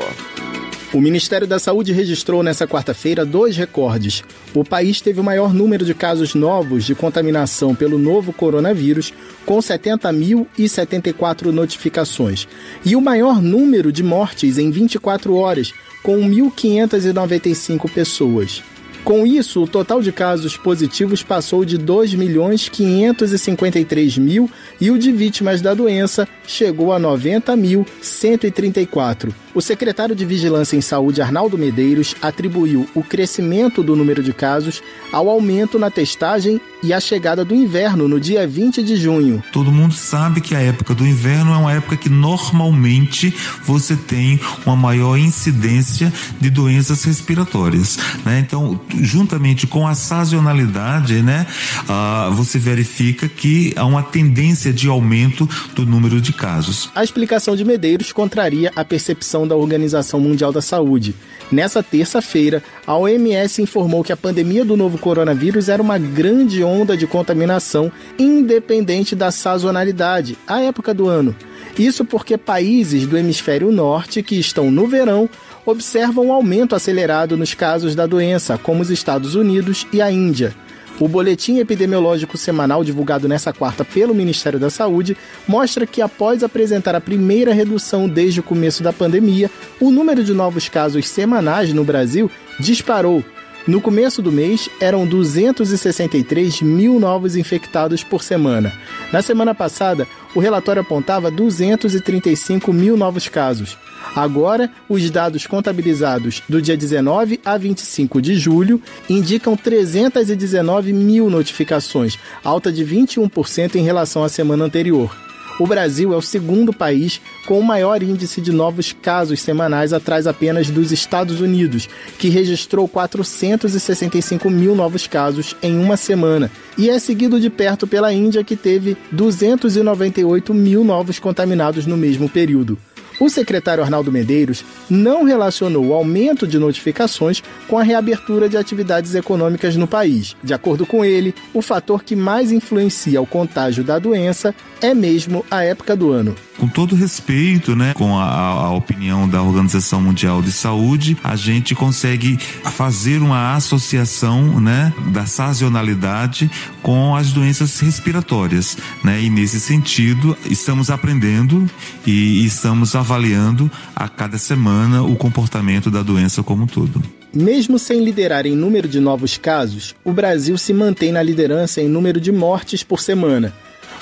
O 0.93 1.01
Ministério 1.01 1.45
da 1.45 1.59
Saúde 1.59 1.91
registrou 1.91 2.41
nesta 2.41 2.65
quarta-feira 2.65 3.25
dois 3.25 3.57
recordes. 3.57 4.23
O 4.53 4.63
país 4.63 5.01
teve 5.01 5.19
o 5.19 5.23
maior 5.23 5.53
número 5.53 5.83
de 5.83 5.93
casos 5.93 6.33
novos 6.33 6.85
de 6.85 6.95
contaminação 6.95 7.75
pelo 7.75 7.99
novo 7.99 8.31
coronavírus, 8.31 9.11
com 9.45 9.57
70.074 9.57 11.47
notificações, 11.47 12.47
e 12.85 12.95
o 12.95 13.01
maior 13.01 13.41
número 13.41 13.91
de 13.91 14.01
mortes 14.01 14.57
em 14.57 14.71
24 14.71 15.35
horas, 15.35 15.73
com 16.01 16.21
1.595 16.21 17.91
pessoas. 17.91 18.63
Com 19.03 19.27
isso, 19.27 19.63
o 19.63 19.67
total 19.67 20.01
de 20.01 20.13
casos 20.13 20.55
positivos 20.55 21.21
passou 21.21 21.65
de 21.65 21.77
2 21.77 22.13
milhões 22.13 22.69
553 22.69 24.17
mil 24.17 24.49
e 24.79 24.89
o 24.91 24.97
de 24.97 25.11
vítimas 25.11 25.61
da 25.61 25.73
doença 25.73 26.25
chegou 26.45 26.93
a 26.93 26.99
90.134. 26.99 29.33
O 29.57 29.61
secretário 29.61 30.15
de 30.15 30.23
Vigilância 30.23 30.77
em 30.77 30.81
Saúde, 30.81 31.19
Arnaldo 31.19 31.57
Medeiros, 31.57 32.15
atribuiu 32.21 32.87
o 32.93 33.01
crescimento 33.01 33.81
do 33.81 33.95
número 33.95 34.21
de 34.21 34.31
casos 34.31 34.83
ao 35.11 35.27
aumento 35.27 35.79
na 35.79 35.89
testagem 35.89 36.61
e 36.83 36.93
à 36.93 36.99
chegada 36.99 37.43
do 37.43 37.55
inverno 37.55 38.07
no 38.07 38.19
dia 38.19 38.45
20 38.45 38.83
de 38.83 38.95
junho. 38.95 39.43
Todo 39.51 39.71
mundo 39.71 39.95
sabe 39.95 40.41
que 40.41 40.53
a 40.53 40.59
época 40.59 40.93
do 40.93 41.03
inverno 41.03 41.53
é 41.53 41.57
uma 41.57 41.73
época 41.73 41.97
que 41.97 42.07
normalmente 42.07 43.33
você 43.63 43.95
tem 43.95 44.39
uma 44.63 44.75
maior 44.75 45.17
incidência 45.17 46.13
de 46.39 46.51
doenças 46.51 47.03
respiratórias. 47.03 47.97
Né? 48.23 48.39
Então, 48.39 48.79
juntamente 49.01 49.65
com 49.65 49.87
a 49.87 49.95
sazonalidade, 49.95 51.23
né, 51.23 51.47
uh, 51.89 52.31
você 52.33 52.59
verifica 52.59 53.27
que 53.27 53.73
há 53.75 53.85
uma 53.85 54.03
tendência 54.03 54.71
de 54.71 54.87
aumento 54.87 55.49
do 55.73 55.83
número 55.83 56.21
de 56.21 56.31
casos. 56.31 56.91
A 56.93 57.03
explicação 57.03 57.55
de 57.55 57.65
Medeiros 57.65 58.11
contraria 58.11 58.71
a 58.75 58.85
percepção 58.85 59.46
da 59.47 59.55
Organização 59.55 60.19
Mundial 60.19 60.51
da 60.51 60.61
Saúde. 60.61 61.15
Nessa 61.51 61.81
terça-feira, 61.81 62.61
a 62.85 62.97
OMS 62.97 63.61
informou 63.61 64.03
que 64.03 64.11
a 64.11 64.17
pandemia 64.17 64.65
do 64.65 64.75
novo 64.75 64.97
coronavírus 64.97 65.69
era 65.69 65.81
uma 65.81 65.97
grande 65.97 66.63
onda 66.63 66.97
de 66.97 67.07
contaminação, 67.07 67.91
independente 68.19 69.15
da 69.15 69.31
sazonalidade, 69.31 70.37
a 70.45 70.61
época 70.61 70.93
do 70.93 71.07
ano. 71.07 71.35
Isso 71.79 72.03
porque 72.03 72.37
países 72.37 73.07
do 73.07 73.17
hemisfério 73.17 73.71
norte, 73.71 74.21
que 74.21 74.35
estão 74.35 74.69
no 74.69 74.87
verão, 74.87 75.29
observam 75.65 76.27
um 76.27 76.33
aumento 76.33 76.75
acelerado 76.75 77.37
nos 77.37 77.53
casos 77.53 77.95
da 77.95 78.05
doença, 78.05 78.57
como 78.57 78.81
os 78.81 78.89
Estados 78.89 79.35
Unidos 79.35 79.85
e 79.93 80.01
a 80.01 80.11
Índia. 80.11 80.55
O 80.99 81.07
boletim 81.07 81.59
epidemiológico 81.59 82.37
semanal 82.37 82.83
divulgado 82.83 83.27
nesta 83.27 83.53
quarta 83.53 83.85
pelo 83.85 84.15
Ministério 84.15 84.59
da 84.59 84.71
Saúde 84.71 85.15
mostra 85.47 85.85
que, 85.85 86.01
após 86.01 86.43
apresentar 86.43 86.95
a 86.95 87.01
primeira 87.01 87.53
redução 87.53 88.09
desde 88.09 88.39
o 88.39 88.43
começo 88.43 88.81
da 88.81 88.91
pandemia, 88.91 89.51
o 89.79 89.91
número 89.91 90.23
de 90.23 90.33
novos 90.33 90.67
casos 90.67 91.07
semanais 91.07 91.71
no 91.71 91.83
Brasil 91.83 92.31
disparou. 92.59 93.23
No 93.67 93.79
começo 93.79 94.23
do 94.23 94.31
mês, 94.31 94.69
eram 94.79 95.05
263 95.05 96.61
mil 96.61 96.99
novos 96.99 97.35
infectados 97.35 98.03
por 98.03 98.23
semana. 98.23 98.73
Na 99.11 99.21
semana 99.21 99.53
passada, 99.53 100.07
o 100.33 100.39
relatório 100.39 100.81
apontava 100.81 101.29
235 101.29 102.73
mil 102.73 102.97
novos 102.97 103.27
casos. 103.27 103.77
Agora, 104.15 104.71
os 104.89 105.09
dados 105.09 105.45
contabilizados 105.45 106.41
do 106.47 106.61
dia 106.61 106.75
19 106.75 107.39
a 107.45 107.57
25 107.57 108.21
de 108.21 108.35
julho 108.35 108.81
indicam 109.09 109.55
319 109.55 110.93
mil 110.93 111.29
notificações, 111.29 112.17
alta 112.43 112.71
de 112.71 112.83
21% 112.85 113.75
em 113.75 113.83
relação 113.83 114.23
à 114.23 114.29
semana 114.29 114.65
anterior. 114.65 115.15
O 115.59 115.65
Brasil 115.65 116.13
é 116.13 116.15
o 116.15 116.21
segundo 116.21 116.71
país 116.71 117.19
com 117.47 117.59
o 117.59 117.63
maior 117.63 118.03
índice 118.03 118.39
de 118.39 118.51
novos 118.51 118.93
casos 118.93 119.39
semanais, 119.41 119.91
atrás 119.91 120.27
apenas 120.27 120.69
dos 120.69 120.91
Estados 120.91 121.41
Unidos, 121.41 121.89
que 122.19 122.29
registrou 122.29 122.87
465 122.87 124.51
mil 124.51 124.75
novos 124.75 125.07
casos 125.07 125.55
em 125.63 125.79
uma 125.79 125.97
semana, 125.97 126.51
e 126.77 126.91
é 126.91 126.99
seguido 126.99 127.39
de 127.39 127.49
perto 127.49 127.87
pela 127.87 128.13
Índia, 128.13 128.43
que 128.43 128.55
teve 128.55 128.95
298 129.11 130.53
mil 130.53 130.83
novos 130.83 131.17
contaminados 131.17 131.87
no 131.87 131.97
mesmo 131.97 132.29
período. 132.29 132.77
O 133.19 133.29
secretário 133.29 133.83
Arnaldo 133.83 134.11
Medeiros 134.11 134.63
não 134.89 135.23
relacionou 135.23 135.87
o 135.87 135.93
aumento 135.93 136.45
de 136.45 136.59
notificações 136.59 137.41
com 137.67 137.77
a 137.77 137.83
reabertura 137.83 138.47
de 138.47 138.57
atividades 138.57 139.15
econômicas 139.15 139.75
no 139.75 139.87
país. 139.87 140.35
De 140.43 140.53
acordo 140.53 140.85
com 140.85 141.03
ele, 141.03 141.33
o 141.53 141.61
fator 141.61 142.03
que 142.03 142.15
mais 142.15 142.51
influencia 142.51 143.21
o 143.21 143.25
contágio 143.25 143.83
da 143.83 143.97
doença 143.97 144.53
é 144.81 144.93
mesmo 144.93 145.43
a 145.49 145.63
época 145.63 145.95
do 145.95 146.11
ano. 146.11 146.35
Com 146.57 146.67
todo 146.67 146.95
respeito, 146.95 147.75
né, 147.75 147.93
com 147.93 148.17
a, 148.17 148.25
a, 148.25 148.71
opinião 148.71 149.29
da 149.29 149.43
Organização 149.43 150.01
Mundial 150.01 150.41
de 150.41 150.51
Saúde, 150.51 151.15
a 151.23 151.35
gente 151.35 151.75
consegue 151.75 152.35
fazer 152.37 153.21
uma 153.21 153.53
associação, 153.53 154.59
né, 154.59 154.91
da 155.11 155.27
sazonalidade 155.27 156.49
com 156.81 157.15
as 157.15 157.31
doenças 157.31 157.79
respiratórias, 157.79 158.75
né? 159.03 159.21
E 159.21 159.29
nesse 159.29 159.59
sentido, 159.59 160.35
estamos 160.49 160.89
aprendendo 160.89 161.69
e 162.05 162.43
estamos 162.43 162.95
avaliando 162.95 163.69
a 163.95 164.09
cada 164.09 164.39
semana 164.39 165.03
o 165.03 165.15
comportamento 165.15 165.91
da 165.91 166.01
doença 166.01 166.41
como 166.41 166.63
um 166.63 166.67
todo. 166.67 167.03
Mesmo 167.31 167.77
sem 167.77 168.03
liderar 168.03 168.47
em 168.47 168.55
número 168.55 168.87
de 168.87 168.99
novos 168.99 169.37
casos, 169.37 169.93
o 170.03 170.11
Brasil 170.11 170.57
se 170.57 170.73
mantém 170.73 171.11
na 171.11 171.21
liderança 171.21 171.81
em 171.81 171.87
número 171.87 172.19
de 172.19 172.31
mortes 172.31 172.81
por 172.81 172.99
semana 172.99 173.53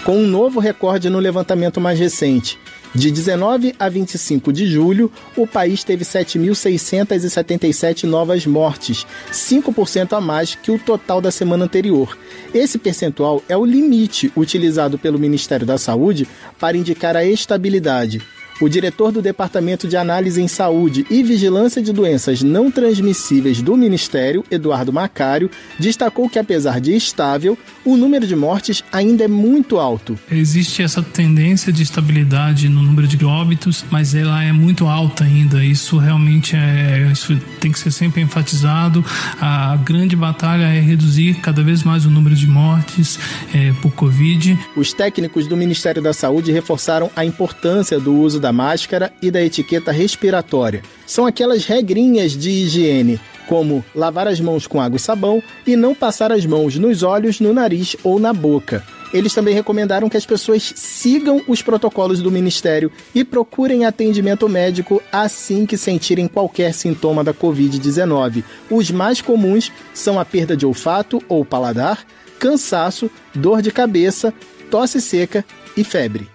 com 0.06 0.18
um 0.20 0.28
novo 0.28 0.60
recorde 0.60 1.10
no 1.10 1.18
levantamento 1.18 1.82
mais 1.82 2.00
recente. 2.00 2.60
De 2.94 3.10
19 3.12 3.76
a 3.78 3.90
25 3.90 4.54
de 4.54 4.68
julho, 4.68 5.12
o 5.36 5.46
país 5.48 5.84
teve 5.84 6.06
7.677 6.06 8.04
novas 8.04 8.46
mortes, 8.46 9.06
5% 9.32 10.14
a 10.14 10.22
mais 10.22 10.56
que 10.56 10.72
o 10.72 10.80
total 10.80 11.20
da 11.20 11.32
semana 11.32 11.66
anterior. 11.66 12.18
Esse 12.54 12.78
percentual 12.78 13.44
é 13.50 13.58
o 13.58 13.66
limite 13.66 14.32
utilizado 14.38 14.98
pelo 14.98 15.20
Ministério 15.20 15.66
da 15.66 15.78
Saúde 15.78 16.26
para 16.58 16.78
indicar 16.78 17.18
a 17.18 17.26
estabilidade. 17.26 18.22
O 18.62 18.70
diretor 18.70 19.12
do 19.12 19.22
Departamento 19.22 19.86
de 19.86 19.98
Análise 19.98 20.42
em 20.42 20.48
Saúde 20.48 21.06
e 21.10 21.22
Vigilância 21.24 21.82
de 21.82 21.92
Doenças 21.92 22.42
Não 22.42 22.72
Transmissíveis 22.72 23.62
do 23.62 23.76
Ministério, 23.76 24.46
Eduardo 24.50 24.94
Macário, 24.94 25.52
destacou 25.78 26.30
que, 26.30 26.40
apesar 26.40 26.80
de 26.80 26.96
estável, 26.96 27.58
o 27.84 27.98
número 27.98 28.26
de 28.26 28.34
mortes 28.34 28.82
ainda 28.94 29.26
é 29.26 29.28
muito 29.28 29.78
alto. 29.78 30.18
Existe 30.32 30.82
essa 30.82 31.04
tendência 31.04 31.72
de 31.72 31.84
estabilidade 31.84 32.70
no 32.70 32.82
número 32.82 33.06
de 33.08 33.26
óbitos, 33.26 33.84
mas 33.92 34.16
ela 34.16 34.42
é 34.42 34.54
muito 34.54 34.88
alta 34.88 35.26
ainda. 35.26 35.64
Isso 35.64 35.98
realmente 35.98 36.56
é, 36.56 37.10
isso 37.12 37.38
tem 37.60 37.74
que 37.74 37.80
ser 37.80 37.92
sempre 37.92 38.22
enfatizado. 38.22 39.04
A 39.42 39.76
grande 39.84 40.16
batalha 40.16 40.64
é 40.64 40.80
reduzir 40.80 41.42
cada 41.42 41.62
vez 41.62 41.84
mais 41.84 42.06
o 42.06 42.10
número 42.10 42.36
de 42.36 42.48
mortes 42.48 43.20
é, 43.54 43.74
por 43.82 43.92
Covid. 43.92 44.58
Os 44.78 44.94
técnicos 44.94 45.46
do 45.46 45.58
Ministério 45.58 46.02
da 46.02 46.14
Saúde 46.14 46.54
reforçaram 46.54 47.12
a 47.18 47.26
importância 47.26 48.00
do 48.00 48.16
uso 48.16 48.45
da 48.46 48.54
máscara 48.54 49.12
e 49.24 49.32
da 49.32 49.42
etiqueta 49.42 49.92
respiratória. 49.92 50.84
São 51.08 51.26
aquelas 51.26 51.66
regrinhas 51.66 52.34
de 52.34 52.52
higiene, 52.52 53.20
como 53.48 53.84
lavar 53.96 54.28
as 54.28 54.40
mãos 54.40 54.68
com 54.68 54.80
água 54.80 54.98
e 54.98 55.00
sabão 55.00 55.42
e 55.66 55.76
não 55.76 55.96
passar 55.96 56.32
as 56.32 56.46
mãos 56.46 56.78
nos 56.78 57.02
olhos, 57.02 57.40
no 57.40 57.52
nariz 57.52 57.96
ou 58.04 58.20
na 58.20 58.32
boca. 58.32 58.84
Eles 59.12 59.34
também 59.34 59.56
recomendaram 59.56 60.08
que 60.10 60.18
as 60.18 60.28
pessoas 60.28 60.74
sigam 60.76 61.42
os 61.48 61.64
protocolos 61.64 62.22
do 62.22 62.30
Ministério 62.30 62.92
e 63.16 63.24
procurem 63.24 63.84
atendimento 63.84 64.48
médico 64.48 65.02
assim 65.12 65.66
que 65.66 65.76
sentirem 65.76 66.28
qualquer 66.28 66.72
sintoma 66.72 67.24
da 67.24 67.34
Covid-19. 67.34 68.44
Os 68.70 68.92
mais 68.92 69.22
comuns 69.22 69.72
são 69.92 70.20
a 70.20 70.26
perda 70.26 70.56
de 70.56 70.68
olfato 70.68 71.20
ou 71.28 71.44
paladar, 71.44 72.06
cansaço, 72.38 73.10
dor 73.34 73.64
de 73.64 73.72
cabeça, 73.72 74.32
tosse 74.70 75.02
seca 75.02 75.44
e 75.76 75.84
febre. 75.84 76.35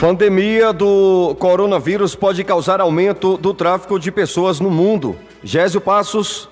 Pandemia 0.00 0.74
do 0.74 1.34
coronavírus 1.38 2.14
pode 2.14 2.44
causar 2.44 2.82
aumento 2.82 3.38
do 3.38 3.54
tráfico 3.54 3.98
de 3.98 4.12
pessoas 4.12 4.60
no 4.60 4.70
mundo. 4.70 5.16
Gésio 5.42 5.80
Passos. 5.80 6.50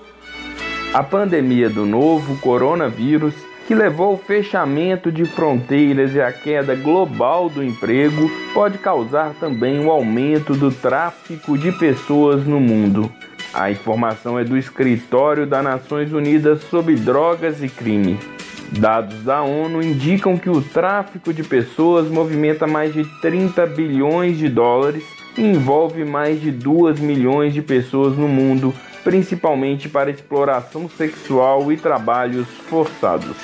A 0.91 1.03
pandemia 1.03 1.69
do 1.69 1.85
novo 1.85 2.39
coronavírus, 2.39 3.35
que 3.67 3.75
levou 3.75 4.13
ao 4.13 4.17
fechamento 4.17 5.11
de 5.11 5.25
fronteiras 5.25 6.15
e 6.15 6.21
à 6.21 6.31
queda 6.31 6.73
global 6.73 7.47
do 7.47 7.63
emprego, 7.63 8.31
pode 8.51 8.79
causar 8.79 9.35
também 9.39 9.77
o 9.77 9.83
um 9.83 9.91
aumento 9.91 10.55
do 10.55 10.71
tráfico 10.71 11.55
de 11.55 11.71
pessoas 11.71 12.47
no 12.47 12.59
mundo. 12.59 13.11
A 13.53 13.69
informação 13.69 14.39
é 14.39 14.43
do 14.43 14.57
Escritório 14.57 15.45
das 15.45 15.63
Nações 15.63 16.11
Unidas 16.11 16.63
sobre 16.63 16.95
Drogas 16.95 17.61
e 17.61 17.69
Crime. 17.69 18.17
Dados 18.71 19.23
da 19.23 19.41
ONU 19.43 19.81
indicam 19.81 20.37
que 20.37 20.49
o 20.49 20.61
tráfico 20.61 21.33
de 21.33 21.43
pessoas 21.43 22.09
movimenta 22.09 22.65
mais 22.65 22.93
de 22.93 23.05
30 23.21 23.65
bilhões 23.67 24.37
de 24.37 24.49
dólares 24.49 25.03
e 25.37 25.41
envolve 25.41 26.03
mais 26.03 26.41
de 26.41 26.51
2 26.51 26.99
milhões 26.99 27.53
de 27.53 27.61
pessoas 27.61 28.17
no 28.17 28.27
mundo, 28.27 28.73
principalmente 29.03 29.87
para 29.87 30.09
exploração 30.09 30.89
sexual 30.89 31.71
e 31.71 31.77
trabalhos 31.77 32.47
forçados. 32.67 33.37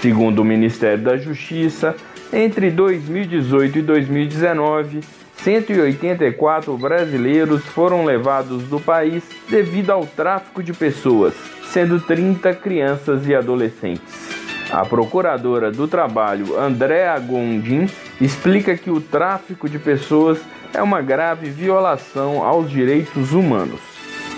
Segundo 0.00 0.40
o 0.40 0.44
Ministério 0.44 1.02
da 1.04 1.16
Justiça, 1.16 1.94
entre 2.32 2.70
2018 2.70 3.78
e 3.78 3.82
2019, 3.82 5.00
184 5.36 6.76
brasileiros 6.76 7.62
foram 7.66 8.04
levados 8.04 8.64
do 8.64 8.80
país 8.80 9.22
devido 9.48 9.90
ao 9.90 10.06
tráfico 10.06 10.62
de 10.62 10.72
pessoas, 10.72 11.34
sendo 11.70 12.00
30 12.00 12.54
crianças 12.54 13.28
e 13.28 13.34
adolescentes. 13.34 14.45
A 14.70 14.84
procuradora 14.84 15.70
do 15.70 15.86
trabalho, 15.86 16.58
Andréa 16.58 17.18
Gondim, 17.18 17.88
explica 18.20 18.76
que 18.76 18.90
o 18.90 19.00
tráfico 19.00 19.68
de 19.68 19.78
pessoas 19.78 20.40
é 20.74 20.82
uma 20.82 21.00
grave 21.00 21.48
violação 21.48 22.44
aos 22.44 22.70
direitos 22.70 23.32
humanos. 23.32 23.80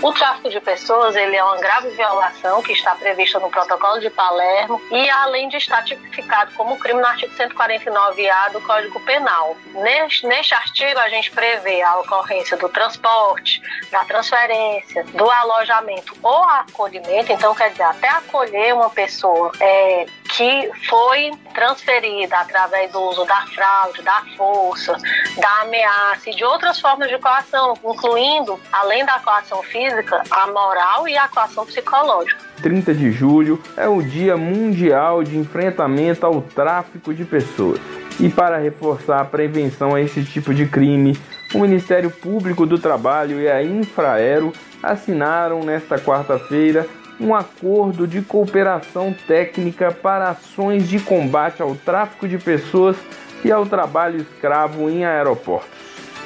O 0.01 0.13
tráfico 0.13 0.49
de 0.49 0.61
pessoas 0.61 1.13
ele 1.13 1.35
é 1.35 1.43
uma 1.43 1.57
grave 1.57 1.89
violação 1.89 2.61
que 2.61 2.71
está 2.71 2.95
prevista 2.95 3.37
no 3.37 3.49
Protocolo 3.49 3.99
de 3.99 4.09
Palermo 4.09 4.81
e 4.89 5.09
além 5.09 5.49
de 5.49 5.57
estar 5.57 5.83
tipificado 5.83 6.53
como 6.53 6.79
crime 6.79 7.01
no 7.01 7.05
artigo 7.05 7.33
149A 7.35 8.53
do 8.53 8.61
Código 8.61 8.97
Penal. 9.01 9.57
Neste, 9.73 10.25
neste 10.25 10.53
artigo 10.53 10.97
a 10.99 11.09
gente 11.09 11.29
prevê 11.31 11.81
a 11.81 11.99
ocorrência 11.99 12.55
do 12.55 12.69
transporte, 12.69 13.61
da 13.91 14.05
transferência, 14.05 15.03
do 15.03 15.29
alojamento 15.29 16.15
ou 16.23 16.43
acolhimento, 16.45 17.33
então 17.33 17.53
quer 17.53 17.71
dizer, 17.71 17.83
até 17.83 18.07
acolher 18.07 18.73
uma 18.73 18.89
pessoa 18.89 19.51
é, 19.59 20.05
que 20.35 20.69
foi 20.87 21.31
transferida 21.53 22.37
através 22.37 22.91
do 22.91 23.01
uso 23.01 23.25
da 23.25 23.45
fraude, 23.47 24.01
da 24.03 24.23
força, 24.37 24.95
da 25.37 25.61
ameaça 25.61 26.29
e 26.29 26.35
de 26.35 26.43
outras 26.43 26.79
formas 26.79 27.09
de 27.09 27.17
coação, 27.17 27.73
incluindo, 27.83 28.59
além 28.71 29.05
da 29.05 29.19
coação 29.19 29.61
física, 29.63 30.21
a 30.29 30.47
moral 30.47 31.07
e 31.07 31.17
a 31.17 31.27
coação 31.27 31.65
psicológica. 31.65 32.39
30 32.61 32.93
de 32.93 33.11
julho 33.11 33.61
é 33.75 33.87
o 33.87 34.01
Dia 34.01 34.37
Mundial 34.37 35.23
de 35.23 35.37
Enfrentamento 35.37 36.25
ao 36.25 36.41
Tráfico 36.41 37.13
de 37.13 37.25
Pessoas. 37.25 37.79
E 38.19 38.29
para 38.29 38.57
reforçar 38.57 39.21
a 39.21 39.25
prevenção 39.25 39.95
a 39.95 40.01
esse 40.01 40.23
tipo 40.25 40.53
de 40.53 40.65
crime, 40.65 41.17
o 41.53 41.59
Ministério 41.59 42.11
Público 42.11 42.65
do 42.65 42.77
Trabalho 42.77 43.39
e 43.39 43.49
a 43.49 43.63
Infraero 43.63 44.53
assinaram 44.83 45.61
nesta 45.61 45.97
quarta-feira 45.97 46.87
um 47.19 47.35
acordo 47.35 48.07
de 48.07 48.21
cooperação 48.21 49.13
técnica 49.27 49.91
para 49.91 50.29
ações 50.29 50.87
de 50.87 50.99
combate 50.99 51.61
ao 51.61 51.75
tráfico 51.75 52.27
de 52.27 52.37
pessoas 52.37 52.95
e 53.43 53.51
ao 53.51 53.65
trabalho 53.65 54.21
escravo 54.21 54.89
em 54.89 55.05
aeroportos. 55.05 55.69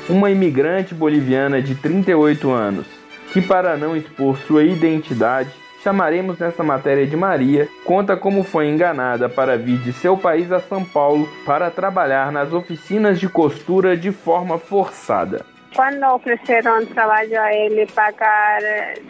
Uma 0.08 0.29
imigrante 0.29 0.93
boliviana 0.93 1.62
de 1.62 1.75
38 1.75 2.51
anos 2.51 2.86
que, 3.32 3.41
para 3.41 3.75
não 3.75 3.95
expor 3.95 4.38
sua 4.38 4.63
identidade, 4.63 5.49
chamaremos 5.84 6.38
nesta 6.38 6.63
matéria 6.63 7.06
de 7.06 7.15
Maria, 7.15 7.67
conta 7.84 8.15
como 8.15 8.43
foi 8.43 8.69
enganada 8.69 9.27
para 9.27 9.58
vir 9.58 9.79
de 9.79 9.91
seu 9.91 10.15
país 10.15 10.51
a 10.51 10.60
São 10.60 10.86
Paulo 10.86 11.27
para 11.45 11.71
trabalhar 11.71 12.32
nas 12.32 12.53
oficinas 12.53 13.19
de 13.19 13.27
costura 13.27 13.97
de 13.97 14.12
forma 14.12 14.58
forçada. 14.58 15.52
Quando 15.75 16.03
ofereceram 16.05 16.86
trabalho 16.86 17.41
a 17.41 17.53
ele 17.53 17.86
pagar 17.88 18.62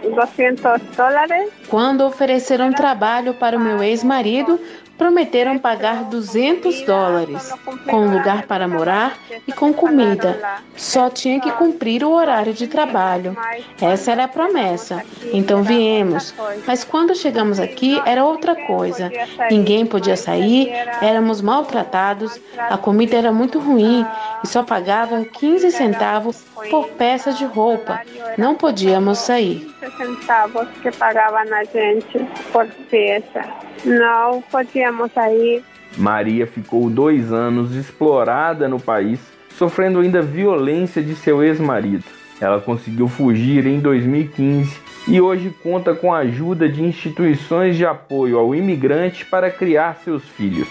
200 0.01 0.81
dólares? 0.95 1.51
Quando 1.67 2.05
ofereceram 2.05 2.71
trabalho 2.71 3.33
para 3.33 3.57
o 3.57 3.59
meu 3.59 3.83
ex-marido, 3.83 4.59
prometeram 5.03 5.59
pagar 5.59 6.05
200 6.05 6.83
dólares, 6.83 7.53
com 7.89 8.05
lugar 8.05 8.43
para 8.43 8.69
morar 8.69 9.17
e 9.45 9.51
com 9.51 9.73
comida. 9.73 10.39
Só 10.77 11.09
tinha 11.09 11.41
que 11.41 11.51
cumprir 11.51 12.05
o 12.05 12.11
horário 12.11 12.53
de 12.53 12.67
trabalho. 12.67 13.35
Essa 13.81 14.13
era 14.13 14.23
a 14.23 14.27
promessa. 14.29 15.03
Então 15.33 15.61
viemos. 15.61 16.33
Mas 16.65 16.85
quando 16.85 17.13
chegamos 17.13 17.59
aqui 17.59 18.01
era 18.05 18.23
outra 18.23 18.55
coisa. 18.65 19.11
Ninguém 19.51 19.85
podia 19.85 20.15
sair, 20.15 20.71
éramos 21.01 21.41
maltratados, 21.41 22.39
a 22.57 22.77
comida 22.77 23.17
era 23.17 23.31
muito 23.33 23.59
ruim 23.59 24.05
e 24.41 24.47
só 24.47 24.63
pagavam 24.63 25.25
15 25.25 25.69
centavos 25.69 26.45
por 26.69 26.87
peça 26.91 27.33
de 27.33 27.43
roupa. 27.43 27.99
Não 28.37 28.55
podíamos 28.55 29.17
sair. 29.17 29.69
centavos 29.97 30.69
que 30.81 30.89
pagavam 30.91 31.39
a 31.53 31.63
gente 31.65 32.25
por 32.53 32.65
peça. 32.89 33.72
Não 33.85 34.41
podíamos 34.41 35.11
sair. 35.11 35.63
Maria 35.97 36.47
ficou 36.47 36.89
dois 36.89 37.31
anos 37.31 37.75
explorada 37.75 38.67
no 38.67 38.79
país, 38.79 39.19
sofrendo 39.57 39.99
ainda 39.99 40.21
violência 40.21 41.01
de 41.01 41.15
seu 41.15 41.43
ex-marido. 41.43 42.03
Ela 42.41 42.59
conseguiu 42.59 43.07
fugir 43.07 43.65
em 43.65 43.79
2015 43.79 44.81
e 45.07 45.21
hoje 45.21 45.53
conta 45.61 45.93
com 45.93 46.13
a 46.13 46.19
ajuda 46.19 46.67
de 46.67 46.83
instituições 46.83 47.75
de 47.75 47.85
apoio 47.85 48.37
ao 48.37 48.55
imigrante 48.55 49.25
para 49.25 49.51
criar 49.51 49.97
seus 50.03 50.23
filhos. 50.29 50.67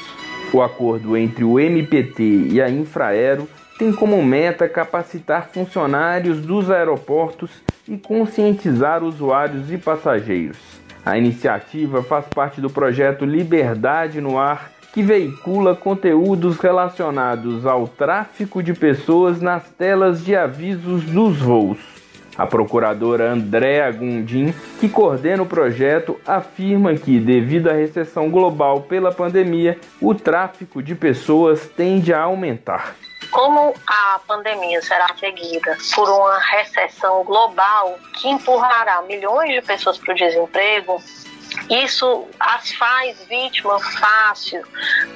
O 0.52 0.60
acordo 0.60 1.16
entre 1.16 1.44
o 1.44 1.58
MPT 1.58 2.48
e 2.50 2.60
a 2.60 2.68
Infraero 2.68 3.48
tem 3.78 3.92
como 3.92 4.22
meta 4.22 4.68
capacitar 4.68 5.48
funcionários 5.52 6.40
dos 6.40 6.70
aeroportos 6.70 7.50
e 7.88 7.96
conscientizar 7.96 9.02
usuários 9.02 9.72
e 9.72 9.78
passageiros. 9.78 10.81
A 11.04 11.18
iniciativa 11.18 12.00
faz 12.02 12.26
parte 12.26 12.60
do 12.60 12.70
projeto 12.70 13.24
Liberdade 13.24 14.20
no 14.20 14.38
Ar, 14.38 14.70
que 14.94 15.02
veicula 15.02 15.74
conteúdos 15.74 16.58
relacionados 16.58 17.66
ao 17.66 17.88
tráfico 17.88 18.62
de 18.62 18.72
pessoas 18.72 19.40
nas 19.40 19.68
telas 19.70 20.24
de 20.24 20.36
avisos 20.36 21.02
dos 21.04 21.38
voos. 21.38 21.78
A 22.36 22.46
procuradora 22.46 23.32
Andréa 23.32 23.90
Gundim, 23.90 24.54
que 24.80 24.88
coordena 24.88 25.42
o 25.42 25.46
projeto, 25.46 26.16
afirma 26.26 26.94
que, 26.94 27.18
devido 27.18 27.68
à 27.68 27.72
recessão 27.72 28.30
global 28.30 28.82
pela 28.82 29.12
pandemia, 29.12 29.78
o 30.00 30.14
tráfico 30.14 30.82
de 30.82 30.94
pessoas 30.94 31.68
tende 31.76 32.12
a 32.12 32.22
aumentar. 32.22 32.94
Como 33.32 33.74
a 33.86 34.20
pandemia 34.28 34.82
será 34.82 35.06
seguida 35.18 35.76
por 35.94 36.08
uma 36.08 36.38
recessão 36.38 37.24
global 37.24 37.98
que 38.20 38.28
empurrará 38.28 39.00
milhões 39.02 39.54
de 39.54 39.62
pessoas 39.62 39.96
para 39.96 40.12
o 40.12 40.16
desemprego, 40.16 41.02
isso 41.68 42.26
as 42.38 42.72
faz 42.72 43.22
vítimas 43.24 43.82
fácil 43.98 44.62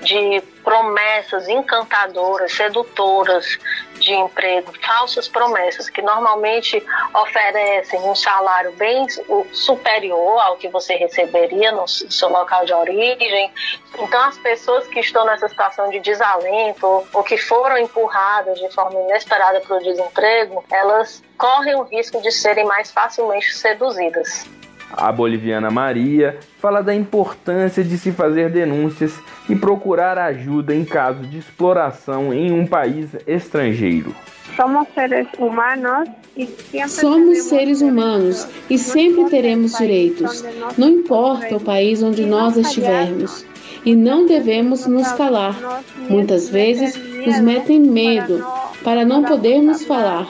de 0.03 0.43
promessas 0.63 1.49
encantadoras, 1.49 2.53
sedutoras 2.53 3.59
de 4.01 4.13
emprego, 4.13 4.73
falsas 4.85 5.29
promessas 5.29 5.89
que 5.89 6.03
normalmente 6.03 6.85
oferecem 7.15 8.01
um 8.01 8.15
salário 8.15 8.73
bem 8.73 9.07
superior 9.53 10.41
ao 10.41 10.57
que 10.57 10.69
você 10.69 10.97
receberia 10.97 11.71
no 11.73 11.87
seu 11.87 12.29
local 12.29 12.65
de 12.65 12.73
origem. 12.73 13.53
Então, 13.99 14.21
as 14.25 14.39
pessoas 14.39 14.87
que 14.89 15.01
estão 15.01 15.25
nessa 15.25 15.49
situação 15.49 15.89
de 15.89 16.01
desalento 16.01 17.07
ou 17.13 17.23
que 17.23 17.39
foram 17.39 17.79
empurradas 17.79 18.59
de 18.59 18.69
forma 18.75 19.01
inesperada 19.03 19.61
para 19.61 19.77
o 19.77 19.83
desemprego, 19.83 20.65
elas 20.71 21.23
correm 21.39 21.77
o 21.77 21.83
risco 21.83 22.21
de 22.21 22.33
serem 22.33 22.65
mais 22.65 22.91
facilmente 22.91 23.55
seduzidas. 23.55 24.47
A 24.93 25.11
boliviana 25.11 25.71
Maria 25.71 26.39
fala 26.59 26.83
da 26.83 26.95
importância 26.95 27.83
de 27.83 27.99
se 27.99 28.13
fazer 28.13 28.51
denúncias 28.51 29.19
e 29.49 29.57
procurar 29.57 30.17
ajuda 30.19 30.75
em 30.75 30.85
caso 30.85 31.23
de 31.27 31.39
exploração 31.39 32.33
em 32.33 32.53
um 32.53 32.67
país 32.67 33.11
estrangeiro. 33.27 34.15
Somos 34.57 34.89
seres 34.95 35.29
humanos 35.39 36.09
e 36.37 36.47
sempre 36.47 36.89
Somos 36.89 37.39
seres 37.43 37.81
humanos 37.83 38.49
e 38.71 38.79
sempre 38.79 39.25
teremos 39.29 39.77
direitos, 39.77 40.45
não 40.79 40.89
importa 40.89 41.57
o 41.57 41.61
país 41.61 42.03
onde 42.03 42.25
nós 42.25 42.57
estivermos. 42.57 43.45
E 43.85 43.95
não 43.95 44.27
devemos 44.27 44.87
nos 44.87 45.13
calar. 45.13 45.83
Muitas 46.09 46.49
vezes 46.49 46.97
nos 47.25 47.41
metem 47.41 47.81
medo 47.81 48.45
para 48.83 49.05
não 49.05 49.23
podermos 49.23 49.85
falar, 49.85 50.27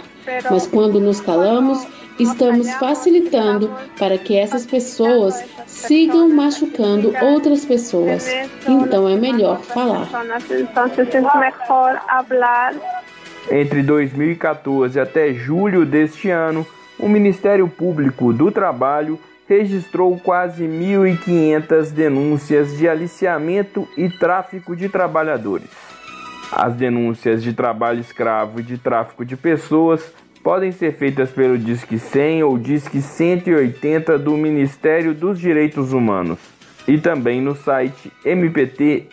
mas 0.50 0.66
quando 0.66 1.00
nos 1.00 1.20
calamos, 1.20 1.86
estamos 2.18 2.70
facilitando 2.74 3.70
para 3.98 4.18
que 4.18 4.36
essas 4.36 4.66
pessoas 4.66 5.44
sigam 5.66 6.28
machucando 6.28 7.12
outras 7.22 7.64
pessoas. 7.64 8.26
Então 8.66 9.08
é 9.08 9.16
melhor 9.16 9.60
falar. 9.62 10.08
Entre 13.50 13.82
2014 13.82 14.98
até 14.98 15.32
julho 15.32 15.86
deste 15.86 16.30
ano, 16.30 16.66
o 16.98 17.08
Ministério 17.08 17.68
Público 17.68 18.32
do 18.32 18.50
Trabalho 18.50 19.20
registrou 19.48 20.18
quase 20.18 20.64
1.500 20.64 21.92
denúncias 21.92 22.76
de 22.76 22.88
aliciamento 22.88 23.88
e 23.96 24.08
tráfico 24.08 24.74
de 24.74 24.88
trabalhadores. 24.88 25.70
As 26.50 26.74
denúncias 26.74 27.42
de 27.42 27.52
trabalho 27.52 28.00
escravo 28.00 28.60
e 28.60 28.62
de 28.62 28.78
tráfico 28.78 29.24
de 29.24 29.36
pessoas 29.36 30.12
podem 30.46 30.70
ser 30.70 30.92
feitas 30.92 31.32
pelo 31.32 31.58
Disque 31.58 31.98
100 31.98 32.44
ou 32.44 32.56
Disque 32.56 33.02
180 33.02 34.16
do 34.16 34.36
Ministério 34.36 35.12
dos 35.12 35.40
Direitos 35.40 35.92
Humanos 35.92 36.38
e 36.86 36.96
também 36.98 37.40
no 37.40 37.56
site 37.56 38.12
mpt.mp.br. 38.24 39.06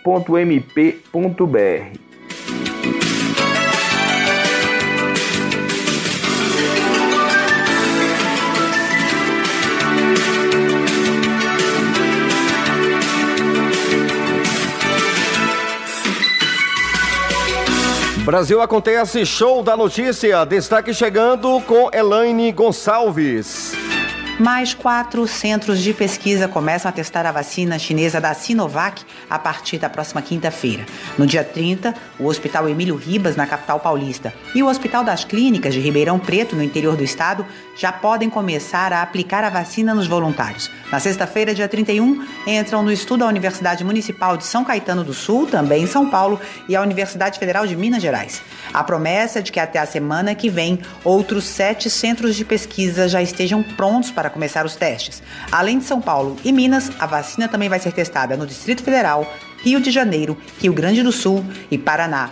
Brasil 18.24 18.62
acontece 18.62 19.26
show 19.26 19.62
da 19.62 19.76
notícia. 19.76 20.46
Destaque 20.46 20.94
chegando 20.94 21.60
com 21.68 21.90
Elaine 21.94 22.54
Gonçalves. 22.54 23.83
Mais 24.40 24.74
quatro 24.74 25.28
centros 25.28 25.80
de 25.80 25.94
pesquisa 25.94 26.48
começam 26.48 26.90
a 26.90 26.92
testar 26.92 27.24
a 27.24 27.32
vacina 27.32 27.78
chinesa 27.78 28.20
da 28.20 28.34
Sinovac 28.34 29.04
a 29.30 29.38
partir 29.38 29.78
da 29.78 29.88
próxima 29.88 30.24
quinta-feira. 30.24 30.88
No 31.20 31.28
dia 31.28 31.44
30, 31.44 31.94
o 32.20 32.26
Hospital 32.26 32.68
Emílio 32.68 32.96
Ribas, 32.96 33.36
na 33.36 33.46
capital 33.46 33.80
paulista, 33.80 34.34
e 34.56 34.64
o 34.64 34.68
Hospital 34.68 35.04
das 35.04 35.24
Clínicas 35.24 35.76
de 35.76 35.80
Ribeirão 35.80 36.18
Preto, 36.18 36.56
no 36.56 36.64
interior 36.64 36.98
do 36.98 37.04
estado, 37.04 37.46
já 37.78 37.92
podem 37.92 38.28
começar 38.28 38.92
a 38.92 39.04
aplicar 39.04 39.44
a 39.44 39.52
vacina 39.52 39.94
nos 39.94 40.08
voluntários. 40.08 40.70
Na 40.92 41.00
sexta-feira, 41.00 41.54
dia 41.54 41.68
31, 41.68 42.26
entram 42.48 42.82
no 42.82 42.92
estudo 42.92 43.24
a 43.24 43.28
Universidade 43.28 43.84
Municipal 43.84 44.36
de 44.36 44.46
São 44.46 44.64
Caetano 44.64 45.04
do 45.04 45.14
Sul, 45.14 45.46
também 45.46 45.84
em 45.84 45.88
São 45.88 46.10
Paulo, 46.10 46.40
e 46.68 46.76
a 46.76 46.82
Universidade 46.82 47.38
Federal 47.38 47.68
de 47.68 47.76
Minas 47.76 48.02
Gerais. 48.02 48.42
A 48.74 48.84
promessa 48.84 49.40
é 49.40 49.42
de 49.44 49.52
que 49.52 49.60
até 49.60 49.78
a 49.78 49.86
semana 49.86 50.34
que 50.34 50.50
vem, 50.50 50.80
outros 51.04 51.46
sete 51.46 51.88
centros 51.90 52.36
de 52.36 52.44
pesquisa 52.44 53.08
já 53.08 53.22
estejam 53.22 53.62
prontos 53.62 54.10
para 54.10 54.23
para 54.24 54.30
começar 54.30 54.66
os 54.66 54.78
testes. 54.78 55.22
Além 55.52 55.80
de 55.80 55.84
São 55.84 56.00
Paulo 56.00 56.38
e 56.46 56.54
Minas, 56.54 56.90
a 56.98 57.06
vacina 57.06 57.50
também 57.50 57.68
vai 57.68 57.78
ser 57.78 57.92
testada 57.92 58.38
no 58.38 58.48
Distrito 58.48 58.82
Federal, 58.82 59.30
Rio 59.62 59.82
de 59.82 59.92
Janeiro, 59.92 60.38
Rio 60.62 60.72
Grande 60.72 61.04
do 61.04 61.12
Sul 61.12 61.44
e 61.70 61.78
Paraná. 61.78 62.30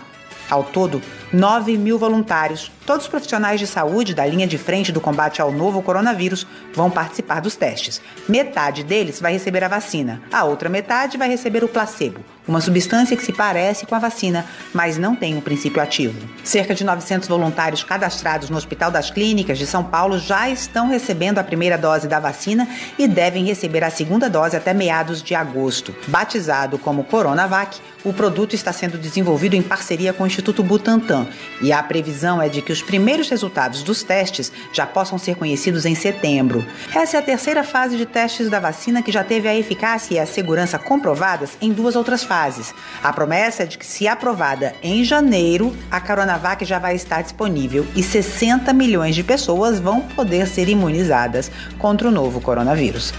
Ao 0.48 0.64
todo, 0.64 1.02
9 1.32 1.78
mil 1.78 1.98
voluntários, 1.98 2.70
todos 2.84 3.08
profissionais 3.08 3.58
de 3.58 3.66
saúde 3.66 4.14
da 4.14 4.26
linha 4.26 4.46
de 4.46 4.58
frente 4.58 4.92
do 4.92 5.00
combate 5.00 5.40
ao 5.40 5.50
novo 5.50 5.80
coronavírus, 5.80 6.46
vão 6.74 6.90
participar 6.90 7.40
dos 7.40 7.56
testes. 7.56 8.02
Metade 8.28 8.84
deles 8.84 9.18
vai 9.18 9.32
receber 9.32 9.64
a 9.64 9.68
vacina, 9.68 10.20
a 10.30 10.44
outra 10.44 10.68
metade 10.68 11.16
vai 11.16 11.30
receber 11.30 11.64
o 11.64 11.68
placebo, 11.68 12.20
uma 12.46 12.60
substância 12.60 13.16
que 13.16 13.24
se 13.24 13.32
parece 13.32 13.86
com 13.86 13.94
a 13.94 13.98
vacina, 13.98 14.44
mas 14.74 14.98
não 14.98 15.16
tem 15.16 15.34
um 15.34 15.40
princípio 15.40 15.80
ativo. 15.80 16.20
Cerca 16.44 16.74
de 16.74 16.84
900 16.84 17.26
voluntários 17.26 17.82
cadastrados 17.82 18.50
no 18.50 18.58
Hospital 18.58 18.90
das 18.90 19.10
Clínicas 19.10 19.56
de 19.56 19.66
São 19.66 19.82
Paulo 19.82 20.18
já 20.18 20.50
estão 20.50 20.88
recebendo 20.88 21.38
a 21.38 21.44
primeira 21.44 21.78
dose 21.78 22.06
da 22.06 22.20
vacina 22.20 22.68
e 22.98 23.08
devem 23.08 23.46
receber 23.46 23.82
a 23.84 23.90
segunda 23.90 24.28
dose 24.28 24.54
até 24.54 24.74
meados 24.74 25.22
de 25.22 25.34
agosto. 25.34 25.94
Batizado 26.08 26.78
como 26.78 27.04
Coronavac, 27.04 27.80
o 28.04 28.12
produto 28.12 28.54
está 28.54 28.72
sendo 28.72 28.98
desenvolvido 28.98 29.54
em 29.54 29.62
parceria 29.62 30.12
com 30.12 30.24
o 30.24 30.26
Instituto 30.26 30.62
Butantan 30.62 31.21
e 31.60 31.72
a 31.72 31.82
previsão 31.82 32.40
é 32.40 32.48
de 32.48 32.62
que 32.62 32.72
os 32.72 32.82
primeiros 32.82 33.28
resultados 33.28 33.82
dos 33.82 34.02
testes 34.02 34.52
já 34.72 34.86
possam 34.86 35.18
ser 35.18 35.36
conhecidos 35.36 35.86
em 35.86 35.94
setembro. 35.94 36.64
Essa 36.94 37.16
é 37.16 37.20
a 37.20 37.22
terceira 37.22 37.64
fase 37.64 37.96
de 37.96 38.06
testes 38.06 38.48
da 38.48 38.60
vacina 38.60 39.02
que 39.02 39.12
já 39.12 39.24
teve 39.24 39.48
a 39.48 39.54
eficácia 39.54 40.14
e 40.14 40.18
a 40.18 40.26
segurança 40.26 40.78
comprovadas 40.78 41.56
em 41.60 41.72
duas 41.72 41.96
outras 41.96 42.22
fases. 42.24 42.74
A 43.02 43.12
promessa 43.12 43.62
é 43.62 43.66
de 43.66 43.78
que, 43.78 43.86
se 43.86 44.06
aprovada 44.06 44.74
em 44.82 45.04
janeiro, 45.04 45.74
a 45.90 46.00
Coronavac 46.00 46.64
já 46.64 46.78
vai 46.78 46.94
estar 46.94 47.22
disponível 47.22 47.86
e 47.94 48.02
60 48.02 48.72
milhões 48.72 49.14
de 49.14 49.22
pessoas 49.22 49.78
vão 49.78 50.00
poder 50.00 50.46
ser 50.46 50.68
imunizadas 50.68 51.50
contra 51.78 52.08
o 52.08 52.10
novo 52.10 52.40
coronavírus. 52.40 53.12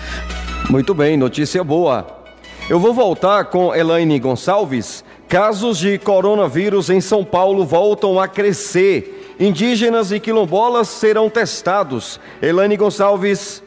Muito 0.70 0.94
bem, 0.94 1.18
notícia 1.18 1.64
boa. 1.64 2.24
Eu 2.70 2.80
vou 2.80 2.94
voltar 2.94 3.46
com 3.46 3.76
Elaine 3.76 4.18
Gonçalves. 4.20 5.04
Casos 5.28 5.80
de 5.80 5.98
coronavírus 5.98 6.90
em 6.90 7.02
São 7.02 7.24
Paulo 7.26 7.66
voltam 7.66 8.20
a 8.20 8.28
crescer. 8.28 9.36
Indígenas 9.40 10.12
e 10.12 10.20
quilombolas 10.20 10.88
serão 10.88 11.30
testados. 11.30 12.20
Elaine 12.42 12.78
Gonçalves. 12.78 13.64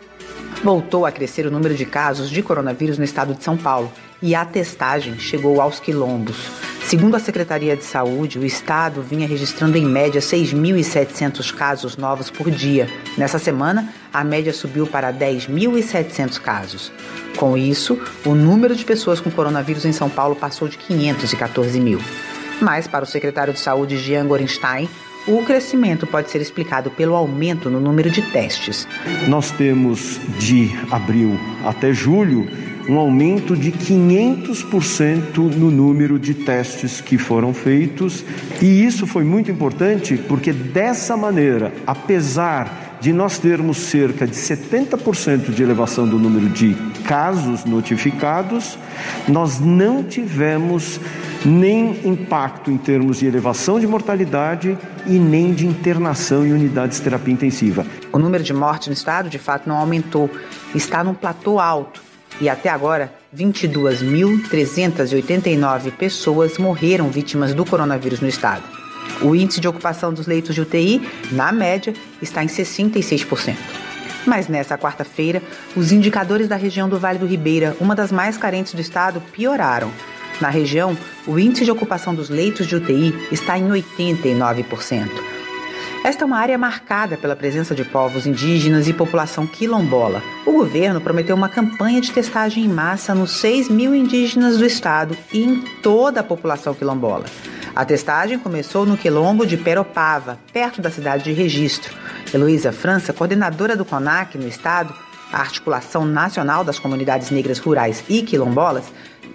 Voltou 0.63 1.05
a 1.05 1.13
crescer 1.13 1.47
o 1.47 1.51
número 1.51 1.75
de 1.75 1.85
casos 1.85 2.31
de 2.31 2.43
coronavírus 2.43 2.99
no 2.99 3.05
estado 3.05 3.35
de 3.35 3.43
São 3.43 3.57
Paulo 3.57 3.91
e 4.27 4.35
a 4.35 4.45
testagem 4.45 5.21
chegou 5.21 5.61
aos 5.61 5.79
quilombos. 5.79 6.51
Segundo 6.83 7.15
a 7.15 7.21
Secretaria 7.21 7.77
de 7.77 7.85
Saúde, 7.85 8.41
o 8.41 8.45
estado 8.45 9.01
vinha 9.01 9.27
registrando 9.27 9.79
em 9.79 9.85
média 9.85 10.21
6.700 10.21 11.55
casos 11.55 11.97
novos 11.97 12.29
por 12.29 12.51
dia. 12.51 12.89
Nessa 13.17 13.39
semana, 13.39 13.89
a 14.13 14.25
média 14.25 14.53
subiu 14.53 14.85
para 14.85 15.13
10.700 15.13 16.41
casos. 16.41 16.93
Com 17.37 17.57
isso, 17.57 17.97
o 18.25 18.35
número 18.35 18.75
de 18.75 18.85
pessoas 18.85 19.21
com 19.21 19.31
coronavírus 19.31 19.85
em 19.85 19.93
São 19.93 20.11
Paulo 20.11 20.35
passou 20.35 20.67
de 20.67 20.77
514 20.77 21.79
mil. 21.81 22.01
Mas, 22.61 22.89
para 22.89 23.05
o 23.05 23.07
secretário 23.07 23.53
de 23.53 23.61
Saúde, 23.61 23.97
Jean 23.97 24.27
Gorenstein, 24.27 24.89
o 25.29 25.45
crescimento 25.45 26.05
pode 26.05 26.31
ser 26.33 26.41
explicado 26.41 26.91
pelo 26.91 27.15
aumento 27.15 27.71
no 27.71 27.81
número 27.81 28.11
de 28.11 28.23
testes. 28.23 28.89
Nós 29.29 29.53
temos 29.53 30.21
de 30.39 30.71
abril 30.91 31.39
até 31.65 31.93
julho 31.93 32.49
um 32.89 32.99
aumento 32.99 33.57
de 33.57 33.73
500% 33.73 35.37
no 35.37 35.71
número 35.71 36.19
de 36.19 36.35
testes 36.35 37.01
que 37.01 37.19
foram 37.19 37.53
feitos, 37.53 38.25
e 38.63 38.85
isso 38.85 39.07
foi 39.07 39.25
muito 39.25 39.51
importante 39.51 40.17
porque 40.17 40.53
dessa 40.53 41.17
maneira, 41.17 41.73
apesar 41.87 42.87
de 43.01 43.13
nós 43.13 43.39
termos 43.39 43.77
cerca 43.77 44.27
de 44.27 44.35
70% 44.35 45.53
de 45.53 45.63
elevação 45.63 46.09
do 46.09 46.19
número 46.19 46.49
de 46.49 46.75
casos 47.05 47.65
notificados, 47.65 48.79
nós 49.29 49.61
não 49.61 50.03
tivemos 50.03 50.99
nem 51.45 52.01
impacto 52.09 52.71
em 52.71 52.77
termos 52.77 53.19
de 53.19 53.27
elevação 53.27 53.79
de 53.79 53.87
mortalidade 53.87 54.77
e 55.07 55.19
nem 55.19 55.53
de 55.53 55.67
internação 55.67 56.47
em 56.47 56.53
unidades 56.53 56.97
de 56.97 57.05
terapia 57.05 57.35
intensiva. 57.35 57.87
O 58.13 58.19
número 58.19 58.43
de 58.43 58.53
mortes 58.53 58.89
no 58.89 58.95
estado, 58.95 59.29
de 59.29 59.39
fato, 59.39 59.69
não 59.69 59.77
aumentou, 59.77 60.31
está 60.75 61.05
num 61.05 61.15
platô 61.15 61.61
alto 61.61 62.06
e 62.41 62.49
até 62.49 62.69
agora 62.69 63.13
22.389 63.35 65.91
pessoas 65.93 66.59
morreram 66.59 67.11
vítimas 67.11 67.55
do 67.55 67.65
coronavírus 67.65 68.21
no 68.21 68.29
estado. 68.29 68.63
O 69.23 69.35
índice 69.35 69.61
de 69.61 69.69
ocupação 69.69 70.13
dos 70.13 70.27
leitos 70.27 70.55
de 70.55 70.61
UTI, 70.61 71.01
na 71.33 71.51
média, 71.53 71.95
está 72.21 72.45
em 72.45 72.49
66%. 72.49 73.57
Mas 74.27 74.49
nessa 74.49 74.77
quarta-feira, 74.77 75.41
os 75.77 75.93
indicadores 75.93 76.49
da 76.49 76.57
região 76.57 76.89
do 76.89 76.99
Vale 76.99 77.19
do 77.19 77.27
Ribeira, 77.27 77.77
uma 77.81 77.95
das 77.95 78.11
mais 78.11 78.37
carentes 78.37 78.75
do 78.75 78.81
estado, 78.81 79.23
pioraram. 79.33 79.93
Na 80.41 80.51
região, 80.51 80.99
o 81.27 81.39
índice 81.39 81.65
de 81.65 81.71
ocupação 81.71 82.15
dos 82.15 82.29
leitos 82.29 82.67
de 82.67 82.77
UTI 82.77 83.15
está 83.31 83.57
em 83.57 83.69
89%. 83.69 85.36
Esta 86.07 86.23
é 86.23 86.25
uma 86.25 86.39
área 86.39 86.57
marcada 86.57 87.17
pela 87.17 87.35
presença 87.35 87.75
de 87.75 87.85
povos 87.85 88.29
indígenas 88.29 88.87
e 88.87 88.93
população 88.93 89.45
quilombola. 89.45 90.23
O 90.47 90.53
governo 90.53 91.01
prometeu 91.01 91.35
uma 91.35 91.49
campanha 91.49 92.01
de 92.01 92.13
testagem 92.13 92.65
em 92.65 92.69
massa 92.69 93.13
nos 93.13 93.33
6 93.41 93.69
mil 93.69 93.93
indígenas 93.93 94.57
do 94.57 94.65
estado 94.65 95.19
e 95.33 95.43
em 95.43 95.61
toda 95.83 96.21
a 96.21 96.23
população 96.23 96.75
quilombola. 96.75 97.25
A 97.75 97.85
testagem 97.85 98.39
começou 98.39 98.87
no 98.87 98.97
quilombo 98.97 99.45
de 99.45 99.57
Peropava, 99.57 100.39
perto 100.53 100.81
da 100.81 100.93
cidade 100.93 101.25
de 101.25 101.33
Registro. 101.33 101.93
Heloísa 102.33 102.71
França, 102.71 103.13
coordenadora 103.13 103.75
do 103.75 103.85
CONAC 103.85 104.39
no 104.39 104.47
estado, 104.47 104.95
a 105.33 105.41
Articulação 105.41 106.05
Nacional 106.05 106.63
das 106.63 106.79
Comunidades 106.79 107.33
Negras 107.33 107.59
Rurais 107.59 108.05
e 108.09 108.23
Quilombolas, 108.23 108.85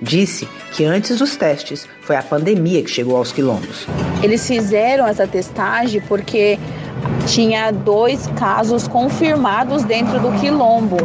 disse 0.02 0.48
que 0.74 0.84
antes 0.84 1.20
dos 1.20 1.36
testes 1.36 1.88
foi 2.02 2.16
a 2.16 2.24
pandemia 2.24 2.82
que 2.82 2.90
chegou 2.90 3.18
aos 3.18 3.32
quilombos. 3.32 3.86
Eles 4.24 4.46
fizeram 4.46 5.08
essa 5.08 5.28
testagem 5.28 6.02
porque 6.02 6.58
tinha 7.28 7.72
dois 7.72 8.28
casos 8.38 8.88
confirmados 8.88 9.84
dentro 9.84 10.20
do 10.20 10.32
quilombo. 10.40 10.98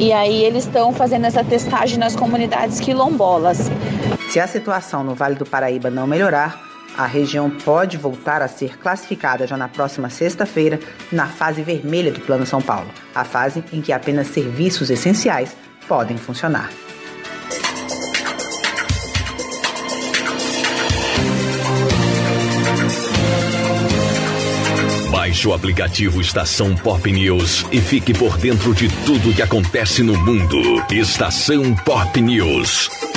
E 0.00 0.12
aí 0.12 0.44
eles 0.44 0.64
estão 0.64 0.92
fazendo 0.92 1.26
essa 1.26 1.42
testagem 1.42 1.98
nas 1.98 2.14
comunidades 2.14 2.80
quilombolas. 2.80 3.70
Se 4.30 4.40
a 4.40 4.46
situação 4.46 5.02
no 5.02 5.14
Vale 5.14 5.36
do 5.36 5.46
Paraíba 5.46 5.88
não 5.88 6.06
melhorar, 6.06 6.60
a 6.96 7.06
região 7.06 7.50
pode 7.50 7.96
voltar 7.96 8.42
a 8.42 8.48
ser 8.48 8.78
classificada 8.78 9.46
já 9.46 9.56
na 9.56 9.68
próxima 9.68 10.08
sexta-feira 10.08 10.80
na 11.12 11.26
fase 11.26 11.62
vermelha 11.62 12.10
do 12.10 12.20
Plano 12.20 12.46
São 12.46 12.60
Paulo, 12.60 12.88
a 13.14 13.24
fase 13.24 13.62
em 13.72 13.80
que 13.80 13.92
apenas 13.92 14.28
serviços 14.28 14.90
essenciais 14.90 15.54
podem 15.86 16.16
funcionar. 16.16 16.70
Baixe 25.36 25.48
o 25.48 25.52
aplicativo 25.52 26.18
Estação 26.18 26.74
Pop 26.74 27.12
News 27.12 27.66
e 27.70 27.78
fique 27.78 28.14
por 28.14 28.38
dentro 28.38 28.74
de 28.74 28.88
tudo 29.04 29.34
que 29.34 29.42
acontece 29.42 30.02
no 30.02 30.16
mundo. 30.18 30.82
Estação 30.90 31.74
Pop 31.74 32.18
News. 32.22 33.15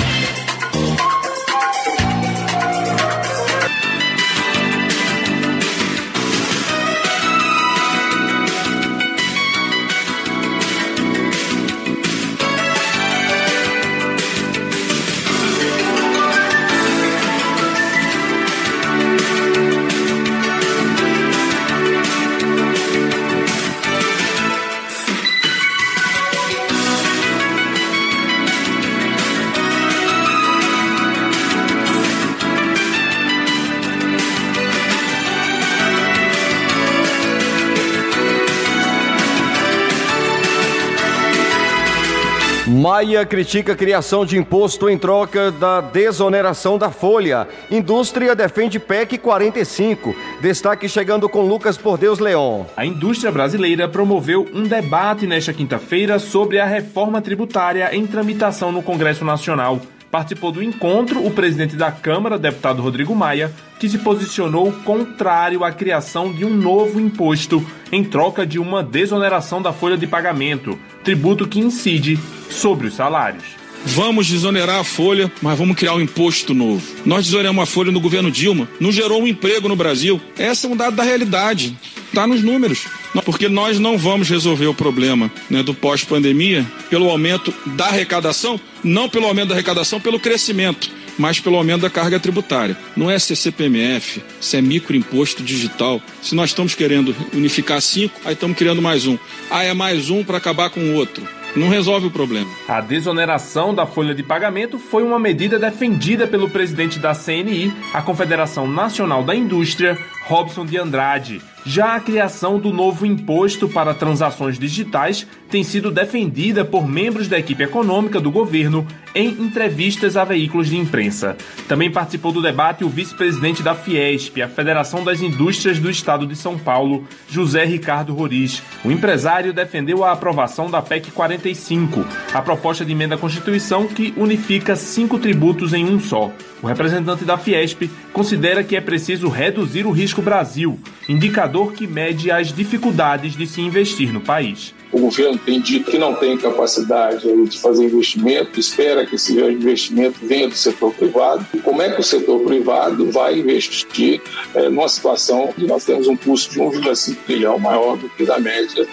Maia 43.00 43.24
critica 43.24 43.72
a 43.72 43.74
criação 43.74 44.26
de 44.26 44.36
imposto 44.36 44.86
em 44.86 44.98
troca 44.98 45.50
da 45.50 45.80
desoneração 45.80 46.76
da 46.76 46.90
folha. 46.90 47.48
Indústria 47.70 48.36
defende 48.36 48.78
PEC 48.78 49.16
45. 49.16 50.14
Destaque 50.42 50.86
chegando 50.86 51.26
com 51.26 51.40
Lucas 51.40 51.78
Por 51.78 51.96
Deus 51.96 52.18
Leon. 52.18 52.64
A 52.76 52.84
indústria 52.84 53.32
brasileira 53.32 53.88
promoveu 53.88 54.46
um 54.52 54.64
debate 54.64 55.26
nesta 55.26 55.50
quinta-feira 55.50 56.18
sobre 56.18 56.58
a 56.58 56.66
reforma 56.66 57.22
tributária 57.22 57.88
em 57.96 58.06
tramitação 58.06 58.70
no 58.70 58.82
Congresso 58.82 59.24
Nacional. 59.24 59.80
Participou 60.10 60.50
do 60.50 60.62
encontro 60.62 61.24
o 61.24 61.30
presidente 61.30 61.76
da 61.76 61.92
Câmara, 61.92 62.36
deputado 62.36 62.82
Rodrigo 62.82 63.14
Maia, 63.14 63.52
que 63.78 63.88
se 63.88 63.98
posicionou 63.98 64.72
contrário 64.84 65.62
à 65.62 65.70
criação 65.70 66.32
de 66.32 66.44
um 66.44 66.52
novo 66.52 67.00
imposto 67.00 67.64
em 67.92 68.02
troca 68.02 68.44
de 68.44 68.58
uma 68.58 68.82
desoneração 68.82 69.62
da 69.62 69.72
folha 69.72 69.96
de 69.96 70.08
pagamento, 70.08 70.76
tributo 71.04 71.46
que 71.46 71.60
incide 71.60 72.18
sobre 72.50 72.88
os 72.88 72.94
salários. 72.94 73.59
Vamos 73.84 74.26
desonerar 74.26 74.78
a 74.78 74.84
folha, 74.84 75.32
mas 75.40 75.58
vamos 75.58 75.76
criar 75.76 75.94
um 75.94 76.00
imposto 76.00 76.52
novo. 76.52 76.82
Nós 77.04 77.24
desoneramos 77.24 77.62
a 77.62 77.66
folha 77.66 77.90
no 77.90 78.00
governo 78.00 78.30
Dilma, 78.30 78.68
não 78.78 78.92
gerou 78.92 79.22
um 79.22 79.26
emprego 79.26 79.68
no 79.68 79.76
Brasil. 79.76 80.20
Essa 80.36 80.66
é 80.66 80.70
um 80.70 80.76
dado 80.76 80.96
da 80.96 81.02
realidade, 81.02 81.76
está 82.06 82.26
nos 82.26 82.42
números. 82.42 82.86
Porque 83.24 83.48
nós 83.48 83.78
não 83.78 83.96
vamos 83.96 84.28
resolver 84.28 84.66
o 84.66 84.74
problema 84.74 85.30
né, 85.48 85.62
do 85.62 85.72
pós-pandemia 85.72 86.66
pelo 86.90 87.08
aumento 87.08 87.52
da 87.66 87.86
arrecadação, 87.86 88.60
não 88.84 89.08
pelo 89.08 89.26
aumento 89.26 89.48
da 89.48 89.54
arrecadação, 89.54 89.98
pelo 89.98 90.20
crescimento, 90.20 90.90
mas 91.18 91.40
pelo 91.40 91.56
aumento 91.56 91.80
da 91.80 91.90
carga 91.90 92.20
tributária. 92.20 92.76
Não 92.96 93.10
é 93.10 93.18
CCPMF, 93.18 94.22
isso 94.40 94.56
é 94.56 94.60
microimposto 94.60 95.42
digital. 95.42 96.02
Se 96.22 96.34
nós 96.34 96.50
estamos 96.50 96.74
querendo 96.74 97.16
unificar 97.32 97.80
cinco, 97.80 98.20
aí 98.24 98.34
estamos 98.34 98.56
criando 98.56 98.82
mais 98.82 99.06
um. 99.06 99.18
Ah, 99.50 99.64
é 99.64 99.72
mais 99.72 100.10
um 100.10 100.22
para 100.22 100.36
acabar 100.36 100.70
com 100.70 100.80
o 100.80 100.94
outro 100.94 101.39
não 101.56 101.68
resolve 101.68 102.06
o 102.06 102.10
problema. 102.10 102.50
A 102.68 102.80
desoneração 102.80 103.74
da 103.74 103.86
folha 103.86 104.14
de 104.14 104.22
pagamento 104.22 104.78
foi 104.78 105.02
uma 105.02 105.18
medida 105.18 105.58
defendida 105.58 106.26
pelo 106.26 106.48
presidente 106.48 106.98
da 106.98 107.14
CNI, 107.14 107.72
a 107.92 108.02
Confederação 108.02 108.68
Nacional 108.68 109.22
da 109.22 109.34
Indústria, 109.34 109.98
Robson 110.26 110.64
de 110.64 110.78
Andrade. 110.78 111.40
Já 111.64 111.94
a 111.94 112.00
criação 112.00 112.58
do 112.58 112.72
novo 112.72 113.04
imposto 113.04 113.68
para 113.68 113.92
transações 113.92 114.58
digitais 114.58 115.26
tem 115.50 115.62
sido 115.62 115.90
defendida 115.90 116.64
por 116.64 116.88
membros 116.88 117.28
da 117.28 117.38
equipe 117.38 117.62
econômica 117.62 118.20
do 118.20 118.30
governo 118.30 118.86
em 119.14 119.28
entrevistas 119.28 120.16
a 120.16 120.24
veículos 120.24 120.68
de 120.68 120.78
imprensa. 120.78 121.36
Também 121.68 121.90
participou 121.90 122.32
do 122.32 122.40
debate 122.40 122.84
o 122.84 122.88
vice-presidente 122.88 123.62
da 123.62 123.74
Fiesp, 123.74 124.40
a 124.40 124.48
Federação 124.48 125.04
das 125.04 125.20
Indústrias 125.20 125.78
do 125.78 125.90
Estado 125.90 126.26
de 126.26 126.36
São 126.36 126.58
Paulo, 126.58 127.06
José 127.28 127.64
Ricardo 127.64 128.14
Roriz. 128.14 128.62
O 128.84 128.90
empresário 128.90 129.52
defendeu 129.52 130.04
a 130.04 130.12
aprovação 130.12 130.70
da 130.70 130.80
PEC 130.80 131.10
45, 131.10 132.06
a 132.32 132.40
proposta 132.40 132.84
de 132.84 132.92
emenda 132.92 133.16
à 133.16 133.18
Constituição 133.18 133.86
que 133.86 134.14
unifica 134.16 134.76
cinco 134.76 135.18
tributos 135.18 135.74
em 135.74 135.84
um 135.84 136.00
só. 136.00 136.32
O 136.62 136.66
representante 136.66 137.24
da 137.24 137.38
Fiesp 137.38 137.90
considera 138.12 138.62
que 138.62 138.76
é 138.76 138.80
preciso 138.80 139.28
reduzir 139.28 139.86
o 139.86 139.90
risco 139.90 140.20
Brasil, 140.20 140.78
indicador 141.08 141.72
que 141.72 141.86
mede 141.86 142.30
as 142.30 142.52
dificuldades 142.52 143.34
de 143.34 143.46
se 143.46 143.62
investir 143.62 144.12
no 144.12 144.20
país. 144.20 144.74
O 144.92 144.98
governo 144.98 145.38
tem 145.38 145.60
dito 145.60 145.90
que 145.90 145.96
não 145.96 146.14
tem 146.14 146.36
capacidade 146.36 147.22
de 147.48 147.58
fazer 147.60 147.84
investimento, 147.84 148.58
espera 148.58 149.06
que 149.06 149.14
esse 149.14 149.40
investimento 149.40 150.18
venha 150.20 150.48
do 150.48 150.54
setor 150.54 150.92
privado. 150.92 151.46
Como 151.62 151.80
é 151.80 151.90
que 151.90 152.00
o 152.00 152.04
setor 152.04 152.40
privado 152.40 153.10
vai 153.10 153.38
investir 153.38 154.20
é, 154.52 154.68
numa 154.68 154.88
situação 154.88 155.52
que 155.54 155.64
nós 155.64 155.84
temos 155.84 156.08
um 156.08 156.16
custo 156.16 156.52
de 156.52 156.58
1,5 156.58 157.16
bilhão 157.26 157.58
maior 157.58 157.96
do 157.96 158.08
que 158.10 158.26
da 158.26 158.38
média 158.38 158.86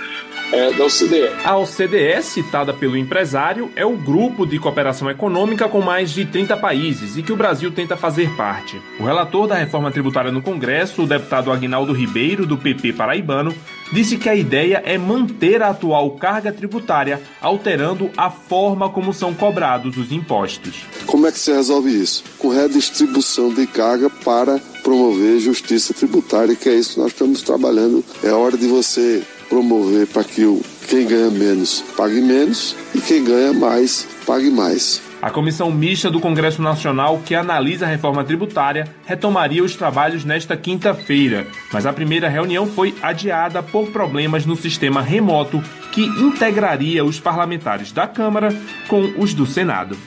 é, 0.51 0.71
da 0.71 0.86
OCDE. 0.86 1.29
A 1.43 1.57
OCDE, 1.57 2.21
citada 2.21 2.73
pelo 2.73 2.97
empresário, 2.97 3.71
é 3.75 3.86
o 3.86 3.97
grupo 3.97 4.45
de 4.45 4.60
cooperação 4.60 5.10
econômica 5.10 5.67
com 5.67 5.81
mais 5.81 6.12
de 6.12 6.25
30 6.25 6.55
países 6.57 7.17
e 7.17 7.23
que 7.23 7.31
o 7.31 7.36
Brasil 7.36 7.71
tenta 7.71 7.97
fazer 7.97 8.29
parte. 8.36 8.81
O 8.99 9.03
relator 9.03 9.47
da 9.47 9.55
reforma 9.55 9.91
tributária 9.91 10.31
no 10.31 10.41
Congresso, 10.41 11.03
o 11.03 11.07
deputado 11.07 11.51
Agnaldo 11.51 11.93
Ribeiro, 11.93 12.45
do 12.45 12.57
PP 12.57 12.93
paraibano, 12.93 13.53
disse 13.91 14.17
que 14.17 14.29
a 14.29 14.36
ideia 14.36 14.81
é 14.86 14.97
manter 14.97 15.62
a 15.62 15.69
atual 15.69 16.12
carga 16.12 16.51
tributária, 16.51 17.21
alterando 17.41 18.10
a 18.17 18.29
forma 18.29 18.89
como 18.89 19.13
são 19.13 19.33
cobrados 19.33 19.97
os 19.97 20.12
impostos. 20.12 20.86
Como 21.05 21.27
é 21.27 21.31
que 21.31 21.39
se 21.39 21.51
resolve 21.51 21.89
isso? 21.89 22.23
Com 22.38 22.49
redistribuição 22.49 23.53
de 23.53 23.65
carga 23.67 24.10
para 24.10 24.60
promover 24.83 25.39
justiça 25.39 25.93
tributária, 25.93 26.55
que 26.55 26.69
é 26.69 26.75
isso 26.75 26.93
que 26.93 26.99
nós 26.99 27.12
estamos 27.12 27.41
trabalhando. 27.41 28.03
É 28.23 28.31
hora 28.31 28.57
de 28.57 28.67
você 28.67 29.23
promover 29.49 30.07
para 30.07 30.23
que 30.23 30.45
o, 30.45 30.62
quem 30.88 31.07
ganha 31.07 31.29
menos 31.29 31.83
pague 31.95 32.21
menos 32.21 32.75
e 32.93 33.01
quem 33.01 33.23
ganha 33.23 33.53
mais 33.53 34.07
pague 34.25 34.49
mais. 34.49 35.01
A 35.19 35.31
comissão 35.31 35.71
mista 35.71 36.12
do 36.12 36.19
Congresso 36.19 36.62
Nacional, 36.62 37.19
que 37.25 37.33
analisa 37.33 37.86
a 37.86 37.89
reforma 37.89 38.23
tributária, 38.23 38.88
retomaria 39.05 39.63
os 39.63 39.75
trabalhos 39.75 40.23
nesta 40.23 40.55
quinta-feira, 40.55 41.47
mas 41.73 41.88
a 41.88 41.93
primeira 41.93 42.29
reunião 42.29 42.67
foi 42.67 42.93
adiada 43.01 43.63
por 43.63 43.88
problemas 43.88 44.45
no 44.45 44.55
sistema 44.55 45.01
remoto 45.01 45.62
que 45.91 46.03
integraria 46.03 47.03
os 47.03 47.19
parlamentares 47.19 47.91
da 47.91 48.07
Câmara 48.07 48.49
com 48.88 49.12
os 49.17 49.33
do 49.33 49.47
Senado. 49.47 49.97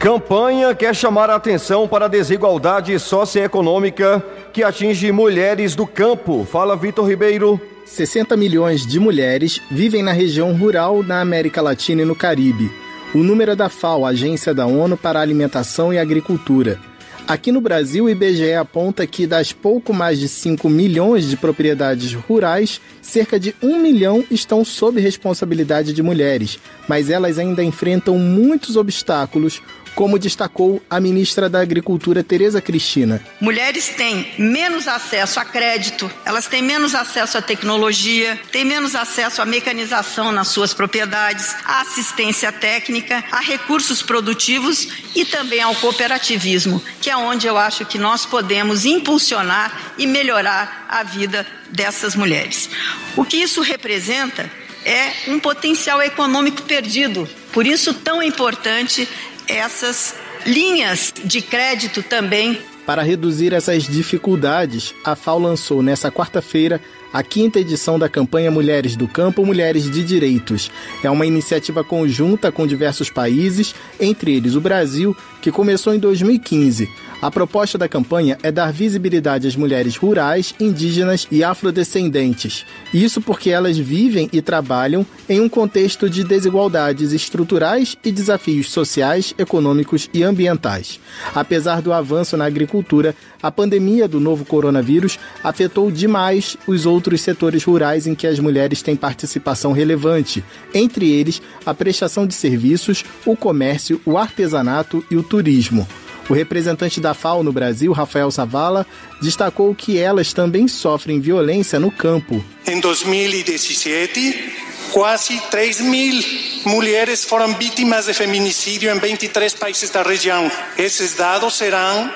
Campanha 0.00 0.74
quer 0.74 0.96
chamar 0.96 1.28
a 1.28 1.34
atenção 1.34 1.86
para 1.86 2.06
a 2.06 2.08
desigualdade 2.08 2.98
socioeconômica 2.98 4.24
que 4.52 4.62
atinge 4.62 5.10
mulheres 5.12 5.74
do 5.74 5.86
campo. 5.86 6.44
Fala, 6.44 6.76
Vitor 6.76 7.08
Ribeiro. 7.08 7.60
60 7.84 8.36
milhões 8.36 8.86
de 8.86 9.00
mulheres 9.00 9.60
vivem 9.70 10.02
na 10.02 10.12
região 10.12 10.52
rural 10.52 11.02
na 11.02 11.20
América 11.20 11.60
Latina 11.60 12.02
e 12.02 12.04
no 12.04 12.14
Caribe. 12.14 12.70
O 13.12 13.18
número 13.18 13.52
é 13.52 13.56
da 13.56 13.68
FAO, 13.68 14.06
Agência 14.06 14.54
da 14.54 14.66
ONU 14.66 14.96
para 14.96 15.20
Alimentação 15.20 15.92
e 15.92 15.98
Agricultura. 15.98 16.78
Aqui 17.26 17.52
no 17.52 17.60
Brasil, 17.60 18.06
o 18.06 18.10
IBGE 18.10 18.54
aponta 18.54 19.06
que 19.06 19.26
das 19.26 19.52
pouco 19.52 19.92
mais 19.92 20.18
de 20.18 20.28
5 20.28 20.68
milhões 20.68 21.28
de 21.28 21.36
propriedades 21.36 22.12
rurais, 22.12 22.80
cerca 23.00 23.38
de 23.38 23.54
1 23.62 23.80
milhão 23.80 24.24
estão 24.30 24.64
sob 24.64 25.00
responsabilidade 25.00 25.92
de 25.92 26.02
mulheres, 26.02 26.58
mas 26.88 27.08
elas 27.08 27.38
ainda 27.38 27.62
enfrentam 27.62 28.18
muitos 28.18 28.76
obstáculos, 28.76 29.62
como 30.00 30.18
destacou 30.18 30.82
a 30.88 30.98
ministra 30.98 31.46
da 31.46 31.60
Agricultura, 31.60 32.24
Tereza 32.24 32.58
Cristina. 32.58 33.22
Mulheres 33.38 33.90
têm 33.90 34.32
menos 34.38 34.88
acesso 34.88 35.38
a 35.38 35.44
crédito, 35.44 36.10
elas 36.24 36.46
têm 36.46 36.62
menos 36.62 36.94
acesso 36.94 37.36
à 37.36 37.42
tecnologia, 37.42 38.40
têm 38.50 38.64
menos 38.64 38.94
acesso 38.94 39.42
à 39.42 39.44
mecanização 39.44 40.32
nas 40.32 40.48
suas 40.48 40.72
propriedades, 40.72 41.54
à 41.66 41.82
assistência 41.82 42.50
técnica, 42.50 43.22
a 43.30 43.40
recursos 43.40 44.00
produtivos 44.00 44.88
e 45.14 45.26
também 45.26 45.60
ao 45.60 45.74
cooperativismo, 45.74 46.82
que 46.98 47.10
é 47.10 47.16
onde 47.18 47.46
eu 47.46 47.58
acho 47.58 47.84
que 47.84 47.98
nós 47.98 48.24
podemos 48.24 48.86
impulsionar 48.86 49.92
e 49.98 50.06
melhorar 50.06 50.86
a 50.88 51.02
vida 51.02 51.46
dessas 51.70 52.16
mulheres. 52.16 52.70
O 53.18 53.22
que 53.22 53.36
isso 53.36 53.60
representa 53.60 54.50
é 54.82 55.12
um 55.28 55.38
potencial 55.38 56.00
econômico 56.02 56.62
perdido. 56.62 57.28
Por 57.52 57.66
isso, 57.66 57.92
tão 57.92 58.22
importante 58.22 59.08
essas 59.50 60.14
linhas 60.46 61.12
de 61.24 61.42
crédito 61.42 62.02
também. 62.02 62.58
Para 62.86 63.02
reduzir 63.02 63.52
essas 63.52 63.84
dificuldades, 63.84 64.94
a 65.04 65.14
FAO 65.14 65.38
lançou 65.38 65.82
nesta 65.82 66.10
quarta-feira 66.10 66.80
a 67.12 67.22
quinta 67.22 67.58
edição 67.58 67.98
da 67.98 68.08
campanha 68.08 68.50
Mulheres 68.50 68.96
do 68.96 69.06
Campo, 69.06 69.44
Mulheres 69.44 69.90
de 69.90 70.02
Direitos. 70.02 70.70
É 71.02 71.10
uma 71.10 71.26
iniciativa 71.26 71.84
conjunta 71.84 72.50
com 72.50 72.66
diversos 72.66 73.10
países, 73.10 73.74
entre 73.98 74.34
eles 74.34 74.54
o 74.54 74.60
Brasil, 74.60 75.16
que 75.40 75.50
começou 75.50 75.94
em 75.94 75.98
2015. 75.98 76.88
A 77.22 77.30
proposta 77.30 77.76
da 77.76 77.86
campanha 77.86 78.38
é 78.42 78.50
dar 78.50 78.72
visibilidade 78.72 79.46
às 79.46 79.54
mulheres 79.54 79.94
rurais, 79.94 80.54
indígenas 80.58 81.28
e 81.30 81.44
afrodescendentes. 81.44 82.64
Isso 82.94 83.20
porque 83.20 83.50
elas 83.50 83.76
vivem 83.76 84.28
e 84.32 84.40
trabalham 84.40 85.04
em 85.28 85.38
um 85.38 85.48
contexto 85.48 86.08
de 86.08 86.24
desigualdades 86.24 87.12
estruturais 87.12 87.94
e 88.02 88.10
desafios 88.10 88.70
sociais, 88.70 89.34
econômicos 89.38 90.08
e 90.14 90.22
ambientais. 90.22 90.98
Apesar 91.34 91.82
do 91.82 91.92
avanço 91.92 92.38
na 92.38 92.46
agricultura, 92.46 93.14
a 93.42 93.50
pandemia 93.50 94.08
do 94.08 94.18
novo 94.18 94.46
coronavírus 94.46 95.18
afetou 95.44 95.90
demais 95.90 96.56
os 96.66 96.86
outros 96.86 97.20
setores 97.20 97.64
rurais 97.64 98.06
em 98.06 98.14
que 98.14 98.26
as 98.26 98.38
mulheres 98.38 98.80
têm 98.80 98.96
participação 98.96 99.72
relevante, 99.72 100.42
entre 100.72 101.10
eles 101.10 101.42
a 101.66 101.74
prestação 101.74 102.26
de 102.26 102.34
serviços, 102.34 103.04
o 103.26 103.36
comércio, 103.36 104.00
o 104.06 104.16
artesanato 104.16 105.04
e 105.10 105.16
o 105.16 105.22
turismo. 105.30 105.88
O 106.28 106.34
representante 106.34 107.00
da 107.00 107.14
FAO 107.14 107.42
no 107.42 107.52
Brasil, 107.52 107.92
Rafael 107.92 108.30
Savala, 108.30 108.86
destacou 109.22 109.74
que 109.74 109.98
elas 109.98 110.32
também 110.32 110.68
sofrem 110.68 111.20
violência 111.20 111.80
no 111.80 111.90
campo. 111.90 112.44
Em 112.66 112.78
2017, 112.78 114.52
quase 114.92 115.40
3 115.50 115.80
mil 115.80 116.22
mulheres 116.66 117.24
foram 117.24 117.54
vítimas 117.54 118.06
de 118.06 118.14
feminicídio 118.14 118.94
em 118.94 118.98
23 118.98 119.54
países 119.54 119.90
da 119.90 120.02
região. 120.02 120.50
Esses 120.76 121.14
dados 121.14 121.54
serão 121.54 122.12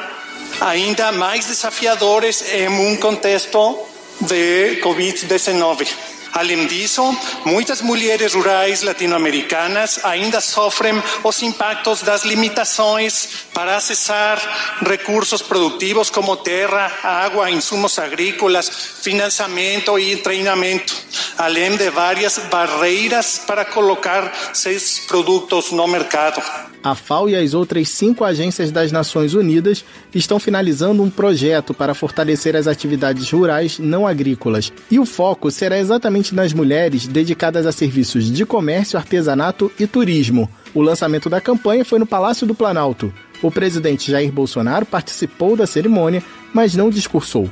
ainda 0.61 1.11
mais 1.13 1.47
desafiadores 1.47 2.45
em 2.53 2.69
um 2.69 2.97
contexto 2.97 3.79
de 4.21 4.81
Covid-19. 4.83 5.89
Além 6.35 6.67
disso, 6.67 7.17
muitas 7.45 7.81
mulheres 7.81 8.35
rurais 8.35 8.83
latino-americanas 8.83 10.01
ainda 10.05 10.41
sofrem 10.41 11.01
os 11.23 11.41
impactos 11.43 12.03
das 12.03 12.25
limitações 12.25 13.29
para 13.55 13.77
acessar 13.77 14.41
recursos 14.85 15.41
produtivos 15.41 16.11
como 16.11 16.37
terra, 16.37 16.91
água, 17.05 17.53
insumos 17.53 18.01
agrícolas, 18.01 18.69
financiamento 19.01 19.97
e 19.97 20.17
treinamento, 20.17 20.93
além 21.39 21.77
de 21.77 21.89
várias 21.91 22.39
barreiras 22.51 23.41
para 23.47 23.65
colocar 23.65 24.33
seus 24.53 24.99
produtos 24.99 25.71
no 25.71 25.87
mercado. 25.87 26.74
A 26.85 26.95
FAO 26.95 27.31
e 27.31 27.35
as 27.35 27.55
outras 27.55 27.89
cinco 27.89 28.25
agências 28.25 28.71
das 28.71 28.93
Nações 28.93 29.33
Unidas 29.33 29.83
estão 30.15 30.39
finalizando 30.39 31.03
um 31.03 31.09
projeto 31.09 31.73
para 31.73 31.95
fortalecer 31.95 32.55
as 32.55 32.67
atividades 32.67 33.31
rurais 33.31 33.79
não 33.79 34.07
agrícolas. 34.07 34.71
E 34.91 34.99
o 34.99 35.07
foco 35.07 35.51
será 35.51 35.79
exatamente 35.79 36.35
nas 36.35 36.53
mulheres 36.53 37.07
dedicadas 37.07 37.65
a 37.65 37.73
serviços 37.73 38.31
de 38.31 38.45
comércio, 38.45 38.99
artesanato 38.99 39.73
e 39.81 39.87
turismo. 39.87 40.47
O 40.75 40.83
lançamento 40.83 41.31
da 41.31 41.41
campanha 41.41 41.87
foi 41.87 41.99
no 41.99 42.05
Palácio 42.05 42.47
do 42.47 42.55
Planalto. 42.55 43.11
O 43.43 43.51
presidente 43.51 44.11
Jair 44.11 44.31
Bolsonaro 44.31 44.85
participou 44.85 45.57
da 45.57 45.67
cerimônia, 45.67 46.23
mas 46.53 46.75
não 46.75 46.91
discursou. 46.91 47.49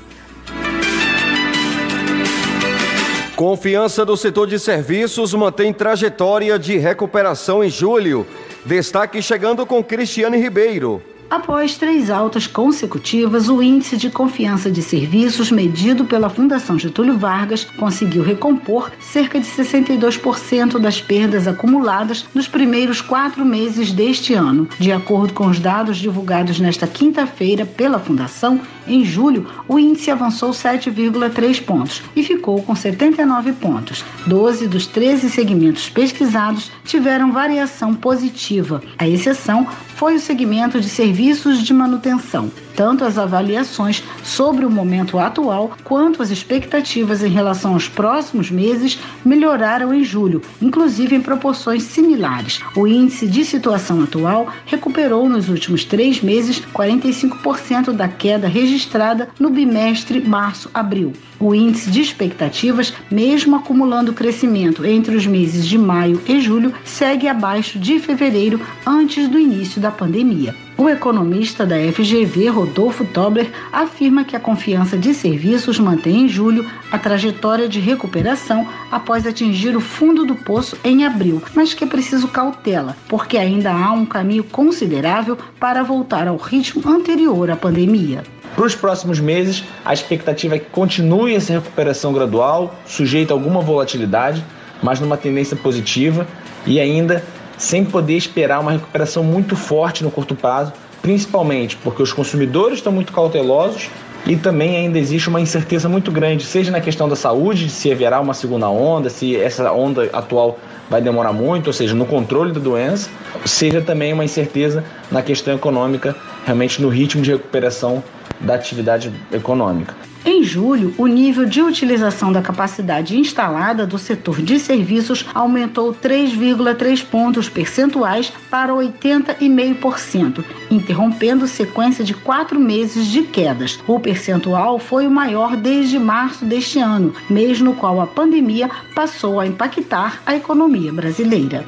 Confiança 3.43 4.05
do 4.05 4.17
setor 4.17 4.47
de 4.47 4.57
serviços 4.57 5.35
mantém 5.35 5.73
trajetória 5.73 6.57
de 6.57 6.79
recuperação 6.79 7.65
em 7.65 7.69
julho. 7.69 8.25
Destaque 8.65 9.21
chegando 9.21 9.67
com 9.67 9.83
Cristiane 9.83 10.39
Ribeiro. 10.39 11.03
Após 11.29 11.79
três 11.79 12.11
altas 12.11 12.47
consecutivas, 12.47 13.49
o 13.49 13.63
índice 13.63 13.97
de 13.97 14.11
confiança 14.11 14.71
de 14.71 14.83
serviços 14.83 15.51
medido 15.51 16.05
pela 16.05 16.29
Fundação 16.29 16.79
Getúlio 16.79 17.17
Vargas 17.17 17.65
conseguiu 17.65 18.23
recompor 18.23 18.93
cerca 19.01 19.41
de 19.41 19.47
62% 19.47 20.79
das 20.79 21.01
perdas 21.01 21.49
acumuladas 21.49 22.27
nos 22.35 22.47
primeiros 22.47 23.01
quatro 23.01 23.47
meses 23.47 23.91
deste 23.93 24.35
ano. 24.35 24.69
De 24.79 24.93
acordo 24.93 25.33
com 25.33 25.47
os 25.47 25.59
dados 25.59 25.97
divulgados 25.97 26.61
nesta 26.61 26.87
quinta-feira 26.87 27.65
pela 27.65 27.99
Fundação, 27.99 28.61
em 28.87 29.05
julho, 29.05 29.47
o 29.69 29.79
índice 29.79 30.11
avançou 30.11 30.51
7,3 30.51 31.63
pontos 31.63 32.03
e 32.15 32.23
ficou 32.23 32.63
com 32.63 32.75
79 32.75 33.53
pontos. 33.53 34.05
12 34.27 34.67
dos 34.67 34.87
13 34.87 35.31
segmentos 35.31 35.89
pesquisados 35.89 36.71
tiveram 36.85 37.33
variação 37.33 37.95
positiva. 37.95 38.83
A 38.99 39.09
exceção 39.09 39.67
foi 39.97 40.17
o 40.17 40.21
segmento 40.21 40.81
de 40.81 40.89
serviços 40.89 41.63
de 41.63 41.73
manutenção. 41.73 42.51
Tanto 42.75 43.05
as 43.05 43.19
avaliações 43.19 44.03
sobre 44.23 44.65
o 44.65 44.71
momento 44.71 45.19
atual 45.19 45.73
quanto 45.85 46.23
as 46.23 46.31
expectativas 46.31 47.23
em 47.23 47.29
relação 47.29 47.75
aos 47.75 47.89
próximos 47.89 48.51
meses 48.51 48.99
melhoraram 49.25 49.93
em 49.93 50.03
julho, 50.03 50.43
inclusive 50.61 51.15
em 51.15 51.21
proporções 51.21 51.83
similares. 51.85 52.61
O 52.77 52.87
índice 52.87 53.27
de 53.27 53.45
situação 53.45 54.03
atual 54.03 54.49
recuperou 54.67 55.29
nos 55.29 55.49
últimos 55.49 55.85
três 55.85 56.23
meses 56.23 56.63
45% 56.75 57.93
da 57.93 58.09
queda 58.09 58.49
registrada 58.49 59.29
no 59.39 59.51
bimestre 59.51 60.21
março-abril. 60.21 61.13
O 61.39 61.55
índice 61.55 61.91
de 61.91 62.01
expectativas, 62.01 62.93
mesmo 63.11 63.57
acumulando 63.57 64.13
crescimento 64.13 64.85
entre 64.85 65.17
os 65.17 65.27
meses 65.27 65.67
de 65.67 65.77
maio 65.77 66.23
e 66.27 66.41
julho, 66.41 66.73
segue 66.85 67.27
abaixo 67.27 67.79
de 67.79 67.99
fevereiro, 67.99 68.61
antes 68.87 69.29
do 69.29 69.39
início 69.39 69.81
da 69.81 69.91
pandemia. 69.91 70.55
O 70.83 70.89
economista 70.89 71.65
da 71.65 71.77
FGV, 71.77 72.49
Rodolfo 72.49 73.05
Tobler, 73.05 73.53
afirma 73.73 74.25
que 74.25 74.35
a 74.35 74.41
confiança 74.41 74.99
de 74.99 75.15
serviços 75.15 75.79
mantém 75.79 76.23
em 76.23 76.29
julho 76.29 76.69
a 76.91 76.99
trajetória 76.99 77.69
de 77.69 77.79
recuperação 77.79 78.67
após 78.91 79.25
atingir 79.25 79.77
o 79.77 79.81
fundo 79.81 80.27
do 80.27 80.35
poço 80.35 80.77
em 80.83 81.07
abril, 81.07 81.41
mas 81.55 81.73
que 81.73 81.85
é 81.85 81.87
preciso 81.87 82.27
cautela, 82.27 82.97
porque 83.09 83.39
ainda 83.39 83.71
há 83.71 83.93
um 83.93 84.05
caminho 84.05 84.43
considerável 84.43 85.39
para 85.61 85.85
voltar 85.85 86.27
ao 86.27 86.37
ritmo 86.37 86.83
anterior 86.91 87.49
à 87.49 87.55
pandemia. 87.55 88.25
Para 88.57 88.67
os 88.67 88.75
próximos 88.75 89.21
meses, 89.21 89.63
a 89.85 89.95
expectativa 89.95 90.57
é 90.57 90.59
que 90.59 90.71
continue 90.71 91.37
essa 91.37 91.53
recuperação 91.53 92.13
gradual, 92.13 92.75
sujeita 92.85 93.33
a 93.33 93.37
alguma 93.37 93.61
volatilidade, 93.61 94.45
mas 94.83 94.99
numa 94.99 95.17
tendência 95.17 95.57
positiva 95.57 96.27
e 96.67 96.81
ainda 96.81 97.25
sem 97.63 97.85
poder 97.85 98.17
esperar 98.17 98.59
uma 98.59 98.73
recuperação 98.73 99.23
muito 99.23 99.55
forte 99.55 100.03
no 100.03 100.11
curto 100.11 100.35
prazo, 100.35 100.73
principalmente 101.01 101.77
porque 101.77 102.03
os 102.03 102.13
consumidores 102.13 102.79
estão 102.79 102.93
muito 102.93 103.13
cautelosos 103.13 103.89
e 104.27 104.37
também 104.37 104.77
ainda 104.77 104.99
existe 104.99 105.29
uma 105.29 105.41
incerteza 105.41 105.89
muito 105.89 106.11
grande, 106.11 106.45
seja 106.45 106.73
na 106.73 106.81
questão 106.81 107.09
da 107.09 107.15
saúde, 107.15 107.71
se 107.71 107.91
haverá 107.91 108.21
uma 108.21 108.35
segunda 108.35 108.69
onda, 108.69 109.09
se 109.09 109.37
essa 109.37 109.73
onda 109.73 110.11
atual 110.13 110.59
vai 110.91 111.01
demorar 111.01 111.33
muito, 111.33 111.69
ou 111.69 111.73
seja, 111.73 111.95
no 111.95 112.05
controle 112.05 112.53
da 112.53 112.61
doença, 112.61 113.09
seja 113.45 113.81
também 113.81 114.13
uma 114.13 114.25
incerteza 114.25 114.85
na 115.11 115.23
questão 115.23 115.55
econômica, 115.55 116.17
realmente 116.45 116.83
no 116.83 116.89
ritmo 116.89 117.23
de 117.23 117.31
recuperação 117.31 118.03
da 118.41 118.55
atividade 118.55 119.13
econômica. 119.33 119.95
Em 120.25 120.45
julho, 120.45 120.95
o 120.97 121.09
nível 121.09 121.45
de 121.45 121.61
utilização 121.61 122.31
da 122.31 122.41
capacidade 122.41 123.19
instalada 123.19 123.85
do 123.85 123.99
setor 123.99 124.41
de 124.41 124.61
serviços 124.61 125.27
aumentou 125.35 125.93
3,3 125.93 127.05
pontos 127.05 127.49
percentuais 127.49 128.33
para 128.49 128.73
80,5%, 128.73 130.45
interrompendo 130.71 131.49
sequência 131.49 132.05
de 132.05 132.15
quatro 132.15 132.61
meses 132.61 133.09
de 133.09 133.25
quedas. 133.25 133.81
O 133.85 133.99
percentual 133.99 134.79
foi 134.79 135.09
o 135.09 135.11
maior 135.11 135.57
desde 135.57 135.99
março 135.99 136.45
deste 136.45 136.79
ano, 136.79 137.13
mês 137.29 137.61
no 137.61 137.75
qual 137.75 138.01
a 138.01 138.07
pandemia 138.07 138.71
passou 138.95 139.41
a 139.41 139.47
impactar 139.47 140.23
a 140.25 140.37
economia 140.37 140.93
brasileira. 140.93 141.67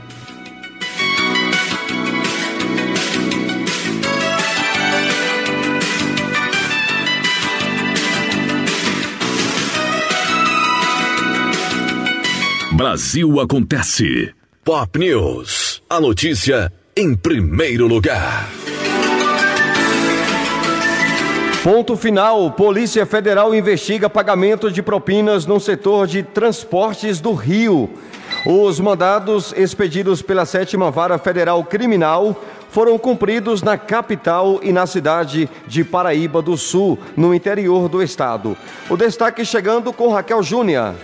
Brasil 12.77 13.39
Acontece. 13.39 14.35
Pop 14.65 14.99
News. 14.99 15.81
A 15.89 16.01
notícia 16.01 16.73
em 16.97 17.15
primeiro 17.15 17.87
lugar. 17.87 18.49
Ponto 21.63 21.97
final. 21.97 22.51
Polícia 22.51 23.07
Federal 23.07 23.55
investiga 23.55 24.11
pagamento 24.11 24.73
de 24.73 24.83
propinas 24.83 25.47
no 25.47 25.61
setor 25.61 26.09
de 26.09 26.25
transportes 26.25 27.21
do 27.21 27.33
Rio. 27.33 27.89
Os 28.45 28.81
mandados 28.81 29.55
expedidos 29.57 30.21
pela 30.21 30.45
Sétima 30.45 30.91
Vara 30.91 31.17
Federal 31.17 31.63
Criminal 31.63 32.43
foram 32.71 32.99
cumpridos 32.99 33.63
na 33.63 33.79
capital 33.79 34.59
e 34.65 34.73
na 34.73 34.85
cidade 34.85 35.49
de 35.69 35.85
Paraíba 35.85 36.43
do 36.43 36.57
Sul, 36.57 36.99
no 37.17 37.33
interior 37.33 37.89
do 37.89 38.03
estado. 38.03 38.57
O 38.91 38.97
destaque 38.97 39.45
chegando 39.45 39.93
com 39.93 40.09
Raquel 40.09 40.43
Júnior. 40.43 40.97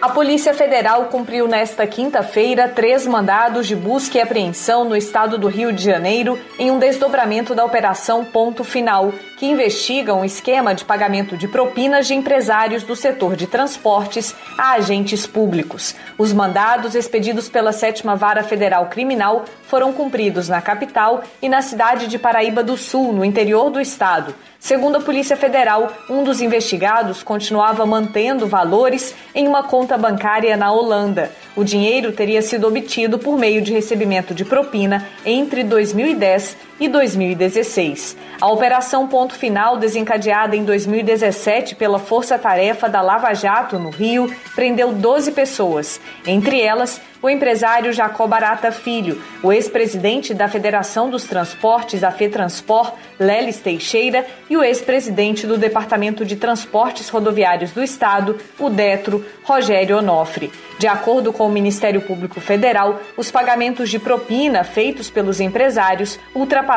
A 0.00 0.08
Polícia 0.08 0.54
Federal 0.54 1.06
cumpriu 1.06 1.48
nesta 1.48 1.84
quinta-feira 1.84 2.68
três 2.68 3.04
mandados 3.04 3.66
de 3.66 3.74
busca 3.74 4.16
e 4.16 4.20
apreensão 4.20 4.84
no 4.84 4.96
estado 4.96 5.36
do 5.36 5.48
Rio 5.48 5.72
de 5.72 5.82
Janeiro 5.82 6.38
em 6.56 6.70
um 6.70 6.78
desdobramento 6.78 7.52
da 7.52 7.64
Operação 7.64 8.24
Ponto 8.24 8.62
Final, 8.62 9.12
que 9.36 9.46
investiga 9.46 10.14
um 10.14 10.24
esquema 10.24 10.72
de 10.72 10.84
pagamento 10.84 11.36
de 11.36 11.48
propinas 11.48 12.06
de 12.06 12.14
empresários 12.14 12.84
do 12.84 12.94
setor 12.94 13.34
de 13.34 13.48
transportes 13.48 14.36
a 14.56 14.74
agentes 14.74 15.26
públicos. 15.26 15.96
Os 16.16 16.32
mandados 16.32 16.94
expedidos 16.94 17.48
pela 17.48 17.72
Sétima 17.72 18.14
Vara 18.14 18.44
Federal 18.44 18.86
Criminal 18.86 19.46
foram 19.64 19.92
cumpridos 19.92 20.48
na 20.48 20.62
capital 20.62 21.24
e 21.42 21.48
na 21.48 21.60
cidade 21.60 22.06
de 22.06 22.20
Paraíba 22.20 22.62
do 22.62 22.76
Sul, 22.76 23.12
no 23.12 23.24
interior 23.24 23.68
do 23.68 23.80
estado. 23.80 24.32
Segundo 24.60 24.96
a 24.96 25.00
Polícia 25.00 25.36
Federal, 25.36 25.92
um 26.10 26.24
dos 26.24 26.40
investigados 26.40 27.22
continuava 27.22 27.86
mantendo 27.86 28.46
valores 28.46 29.14
em 29.34 29.46
uma 29.46 29.62
conta 29.62 29.96
bancária 29.96 30.56
na 30.56 30.72
Holanda. 30.72 31.30
O 31.56 31.62
dinheiro 31.62 32.12
teria 32.12 32.42
sido 32.42 32.66
obtido 32.66 33.18
por 33.18 33.38
meio 33.38 33.62
de 33.62 33.72
recebimento 33.72 34.34
de 34.34 34.44
propina 34.44 35.06
entre 35.24 35.62
2010 35.62 36.67
e 36.80 36.88
2016. 36.88 38.16
A 38.40 38.46
Operação 38.48 39.08
Ponto 39.08 39.34
Final, 39.34 39.76
desencadeada 39.76 40.54
em 40.54 40.64
2017 40.64 41.74
pela 41.74 41.98
Força 41.98 42.38
Tarefa 42.38 42.88
da 42.88 43.00
Lava 43.00 43.34
Jato, 43.34 43.78
no 43.78 43.90
Rio, 43.90 44.32
prendeu 44.54 44.92
12 44.92 45.32
pessoas, 45.32 46.00
entre 46.26 46.60
elas 46.60 47.00
o 47.20 47.28
empresário 47.28 47.92
Jacó 47.92 48.26
Barata 48.28 48.70
Filho, 48.70 49.20
o 49.42 49.52
ex-presidente 49.52 50.32
da 50.32 50.46
Federação 50.46 51.10
dos 51.10 51.24
Transportes, 51.24 52.04
a 52.04 52.12
FETransport, 52.12 52.94
Lelis 53.18 53.58
Teixeira, 53.58 54.24
e 54.48 54.56
o 54.56 54.62
ex-presidente 54.62 55.46
do 55.46 55.58
Departamento 55.58 56.24
de 56.24 56.36
Transportes 56.36 57.08
Rodoviários 57.08 57.72
do 57.72 57.82
Estado, 57.82 58.38
o 58.56 58.70
Detro, 58.70 59.24
Rogério 59.42 59.98
Onofre. 59.98 60.52
De 60.78 60.86
acordo 60.86 61.32
com 61.32 61.46
o 61.46 61.50
Ministério 61.50 62.00
Público 62.00 62.40
Federal, 62.40 63.00
os 63.16 63.32
pagamentos 63.32 63.90
de 63.90 63.98
propina 63.98 64.62
feitos 64.62 65.10
pelos 65.10 65.40
empresários 65.40 66.20
ultrapassaram 66.32 66.67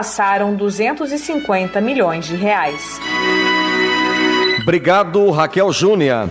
250 0.56 1.82
milhões 1.82 2.26
de 2.26 2.36
reais. 2.36 3.00
Obrigado, 4.62 5.30
Raquel 5.32 5.72
Júnior. 5.74 6.30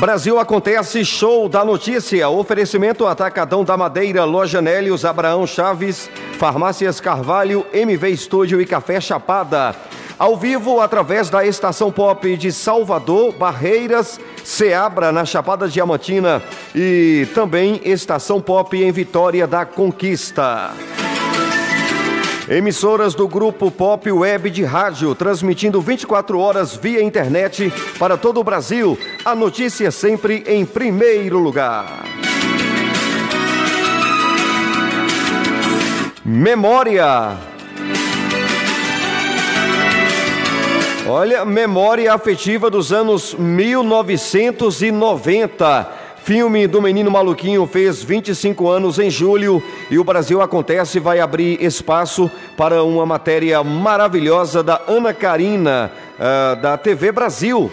Brasil 0.00 0.38
acontece 0.38 1.04
show 1.04 1.48
da 1.48 1.64
notícia. 1.64 2.28
Oferecimento 2.28 3.06
Atacadão 3.06 3.64
da 3.64 3.76
Madeira, 3.76 4.24
Loja 4.24 4.60
Nélios, 4.60 5.04
Abraão 5.04 5.46
Chaves, 5.46 6.10
Farmácias 6.38 7.00
Carvalho, 7.00 7.64
MV 7.72 8.10
Estúdio 8.10 8.60
e 8.60 8.66
Café 8.66 9.00
Chapada. 9.00 9.74
Ao 10.18 10.36
vivo 10.36 10.80
através 10.80 11.30
da 11.30 11.46
Estação 11.46 11.92
Pop 11.92 12.36
de 12.36 12.50
Salvador, 12.50 13.32
Barreiras, 13.34 14.18
Seabra 14.42 15.12
na 15.12 15.24
Chapada 15.24 15.68
Diamantina 15.68 16.42
e 16.74 17.26
também 17.34 17.80
Estação 17.84 18.40
Pop 18.40 18.76
em 18.76 18.90
Vitória 18.90 19.46
da 19.46 19.64
Conquista. 19.64 20.72
Emissoras 22.48 23.12
do 23.12 23.26
Grupo 23.26 23.72
Pop 23.72 24.08
Web 24.08 24.50
de 24.50 24.62
Rádio, 24.62 25.12
transmitindo 25.16 25.80
24 25.80 26.38
horas 26.38 26.76
via 26.76 27.02
internet 27.02 27.72
para 27.98 28.16
todo 28.16 28.38
o 28.38 28.44
Brasil. 28.44 28.96
A 29.24 29.34
notícia 29.34 29.90
sempre 29.90 30.44
em 30.46 30.64
primeiro 30.64 31.40
lugar. 31.40 32.04
Memória. 36.24 37.36
Olha, 41.08 41.44
memória 41.44 42.14
afetiva 42.14 42.70
dos 42.70 42.92
anos 42.92 43.34
1990. 43.34 46.05
Filme 46.26 46.66
do 46.66 46.82
Menino 46.82 47.08
Maluquinho 47.08 47.64
fez 47.68 48.02
25 48.02 48.68
anos 48.68 48.98
em 48.98 49.08
julho 49.08 49.62
e 49.88 49.96
o 49.96 50.02
Brasil 50.02 50.42
Acontece 50.42 50.98
vai 50.98 51.20
abrir 51.20 51.62
espaço 51.62 52.28
para 52.56 52.82
uma 52.82 53.06
matéria 53.06 53.62
maravilhosa 53.62 54.60
da 54.60 54.82
Ana 54.88 55.14
Karina, 55.14 55.92
uh, 56.18 56.60
da 56.60 56.76
TV 56.76 57.12
Brasil. 57.12 57.70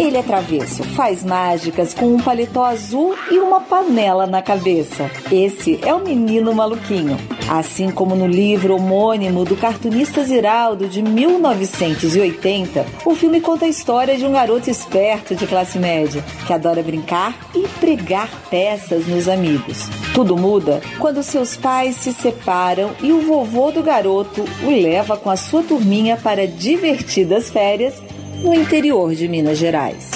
Ele 0.00 0.16
é 0.16 0.22
travesso, 0.22 0.82
faz 0.82 1.22
mágicas 1.22 1.92
com 1.92 2.06
um 2.06 2.18
paletó 2.18 2.64
azul 2.64 3.14
e 3.30 3.38
uma 3.38 3.60
panela 3.60 4.26
na 4.26 4.40
cabeça. 4.40 5.10
Esse 5.30 5.78
é 5.82 5.92
o 5.92 6.02
menino 6.02 6.54
maluquinho. 6.54 7.18
Assim 7.46 7.90
como 7.90 8.16
no 8.16 8.26
livro 8.26 8.76
homônimo 8.76 9.44
do 9.44 9.56
cartunista 9.56 10.24
Ziraldo 10.24 10.88
de 10.88 11.02
1980, 11.02 12.86
o 13.04 13.14
filme 13.14 13.42
conta 13.42 13.66
a 13.66 13.68
história 13.68 14.16
de 14.16 14.24
um 14.24 14.32
garoto 14.32 14.70
esperto 14.70 15.34
de 15.34 15.46
classe 15.46 15.78
média 15.78 16.24
que 16.46 16.52
adora 16.54 16.82
brincar 16.82 17.36
e 17.54 17.68
pregar 17.78 18.30
peças 18.48 19.06
nos 19.06 19.28
amigos. 19.28 19.90
Tudo 20.14 20.34
muda 20.34 20.80
quando 20.98 21.22
seus 21.22 21.56
pais 21.56 21.96
se 21.96 22.14
separam 22.14 22.92
e 23.02 23.12
o 23.12 23.20
vovô 23.20 23.70
do 23.70 23.82
garoto 23.82 24.46
o 24.64 24.70
leva 24.70 25.18
com 25.18 25.28
a 25.28 25.36
sua 25.36 25.62
turminha 25.62 26.16
para 26.16 26.46
divertidas 26.46 27.50
férias 27.50 28.00
no 28.42 28.54
interior 28.54 29.14
de 29.14 29.28
Minas 29.28 29.58
Gerais. 29.58 30.10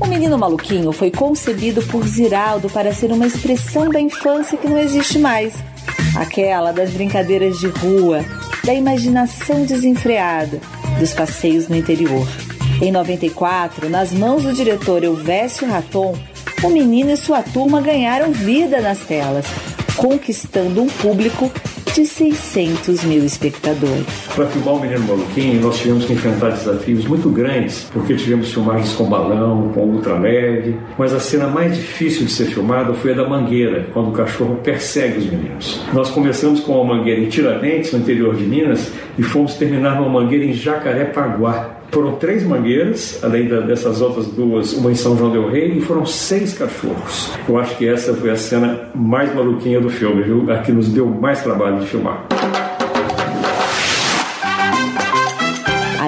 O 0.00 0.06
Menino 0.06 0.38
Maluquinho 0.38 0.90
foi 0.90 1.10
concebido 1.10 1.82
por 1.82 2.06
Ziraldo 2.06 2.70
para 2.70 2.94
ser 2.94 3.12
uma 3.12 3.26
expressão 3.26 3.90
da 3.90 4.00
infância 4.00 4.56
que 4.56 4.66
não 4.66 4.78
existe 4.78 5.18
mais. 5.18 5.54
Aquela 6.16 6.72
das 6.72 6.90
brincadeiras 6.90 7.58
de 7.58 7.66
rua, 7.66 8.24
da 8.64 8.72
imaginação 8.72 9.64
desenfreada, 9.64 10.60
dos 10.98 11.12
passeios 11.12 11.68
no 11.68 11.76
interior. 11.76 12.26
Em 12.80 12.90
94, 12.90 13.88
nas 13.88 14.12
mãos 14.12 14.42
do 14.44 14.52
diretor 14.52 15.04
Elvésio 15.04 15.68
Raton, 15.68 16.16
o 16.62 16.70
menino 16.70 17.10
e 17.10 17.16
sua 17.16 17.42
turma 17.42 17.80
ganharam 17.80 18.32
vida 18.32 18.80
nas 18.80 19.00
telas, 19.00 19.46
conquistando 19.96 20.82
um 20.82 20.86
público 20.86 21.50
de 21.94 22.04
600 22.04 23.04
mil 23.04 23.24
espectadores. 23.24 24.04
Para 24.34 24.46
filmar 24.46 24.74
o 24.74 24.80
Menino 24.80 25.06
Maluquinho, 25.06 25.60
nós 25.60 25.78
tivemos 25.78 26.04
que 26.04 26.12
enfrentar 26.12 26.50
desafios 26.50 27.04
muito 27.04 27.30
grandes, 27.30 27.88
porque 27.92 28.16
tivemos 28.16 28.52
filmagens 28.52 28.92
com 28.94 29.04
balão, 29.04 29.70
com 29.72 29.82
ultraleve, 29.82 30.76
mas 30.98 31.14
a 31.14 31.20
cena 31.20 31.46
mais 31.46 31.76
difícil 31.76 32.26
de 32.26 32.32
ser 32.32 32.46
filmada 32.46 32.92
foi 32.94 33.12
a 33.12 33.14
da 33.14 33.28
mangueira, 33.28 33.86
quando 33.92 34.08
o 34.08 34.12
cachorro 34.12 34.56
persegue 34.56 35.18
os 35.18 35.26
meninos. 35.26 35.80
Nós 35.92 36.10
começamos 36.10 36.58
com 36.58 36.72
uma 36.80 36.96
mangueira 36.96 37.20
em 37.20 37.28
Tiradentes, 37.28 37.92
no 37.92 38.00
interior 38.00 38.34
de 38.34 38.42
Minas, 38.42 38.90
e 39.16 39.22
fomos 39.22 39.54
terminar 39.54 39.94
numa 39.94 40.08
mangueira 40.08 40.44
em 40.44 40.52
Jacarepaguá, 40.52 41.73
Foram 41.90 42.16
três 42.16 42.42
mangueiras, 42.44 43.20
além 43.22 43.46
dessas 43.46 44.00
outras 44.00 44.26
duas, 44.26 44.72
uma 44.72 44.90
em 44.90 44.94
São 44.94 45.16
João 45.16 45.30
del 45.30 45.48
Rei, 45.48 45.78
e 45.78 45.80
foram 45.80 46.04
seis 46.04 46.52
cachorros. 46.52 47.32
Eu 47.48 47.56
acho 47.58 47.76
que 47.76 47.86
essa 47.88 48.14
foi 48.14 48.30
a 48.30 48.36
cena 48.36 48.88
mais 48.94 49.34
maluquinha 49.34 49.80
do 49.80 49.88
filme, 49.88 50.22
viu? 50.22 50.50
A 50.50 50.58
que 50.58 50.72
nos 50.72 50.88
deu 50.88 51.06
mais 51.06 51.42
trabalho 51.42 51.78
de 51.80 51.86
filmar. 51.86 52.26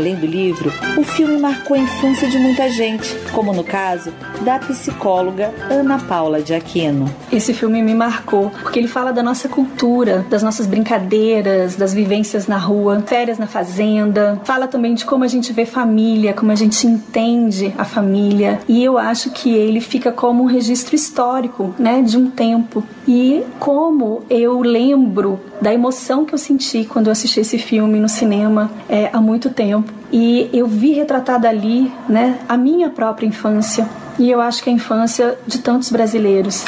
Além 0.07 0.15
do 0.15 0.27
livro, 0.27 0.73
o 0.97 1.03
filme 1.03 1.37
marcou 1.37 1.77
a 1.77 1.81
infância 1.81 2.29
de 2.29 2.39
muita 2.39 2.71
gente, 2.71 3.13
como 3.33 3.53
no 3.53 3.65
caso 3.65 4.13
da 4.43 4.57
psicóloga 4.57 5.53
Ana 5.69 5.99
Paula 5.99 6.41
de 6.41 6.55
Aquino. 6.55 7.13
Esse 7.33 7.53
filme 7.53 7.83
me 7.83 7.93
marcou 7.93 8.51
porque 8.63 8.79
ele 8.79 8.87
fala 8.87 9.13
da 9.13 9.21
nossa 9.21 9.49
cultura, 9.49 10.25
das 10.31 10.45
nossas 10.45 10.65
brincadeiras, 10.69 11.75
das 11.75 11.93
vivências 11.93 12.47
na 12.47 12.57
rua, 12.57 13.03
férias 13.05 13.37
na 13.37 13.49
fazenda. 13.49 14.41
Fala 14.45 14.69
também 14.69 14.95
de 14.95 15.05
como 15.05 15.25
a 15.25 15.29
gente 15.29 15.53
vê 15.53 15.67
família, 15.67 16.33
como 16.33 16.53
a 16.53 16.55
gente 16.55 16.87
entende 16.87 17.75
a 17.77 17.85
família. 17.85 18.61
E 18.69 18.85
eu 18.85 18.99
acho 18.99 19.31
que 19.31 19.53
ele 19.53 19.81
fica 19.81 20.13
como 20.13 20.45
um 20.45 20.47
registro 20.47 20.95
histórico, 20.95 21.75
né, 21.77 22.01
de 22.01 22.17
um 22.17 22.31
tempo. 22.31 22.85
E 23.09 23.43
como 23.59 24.23
eu 24.31 24.61
lembro 24.61 25.41
da 25.61 25.73
emoção 25.75 26.25
que 26.25 26.35
eu 26.35 26.39
senti 26.39 26.85
quando 26.85 27.07
eu 27.07 27.13
assisti 27.13 27.41
esse 27.41 27.59
filme 27.59 27.99
no 27.99 28.09
cinema 28.09 28.71
é, 28.89 29.11
há 29.13 29.21
muito 29.21 29.51
tempo. 29.51 29.96
E 30.13 30.49
eu 30.53 30.67
vi 30.67 30.93
retratada 30.93 31.49
ali 31.49 31.93
né, 32.09 32.39
a 32.49 32.57
minha 32.57 32.91
própria 32.91 33.27
infância. 33.27 33.89
E 34.19 34.31
eu 34.31 34.41
acho 34.41 34.63
que 34.63 34.71
a 34.71 34.73
infância 34.73 35.39
de 35.47 35.59
tantos 35.59 35.91
brasileiros. 35.91 36.65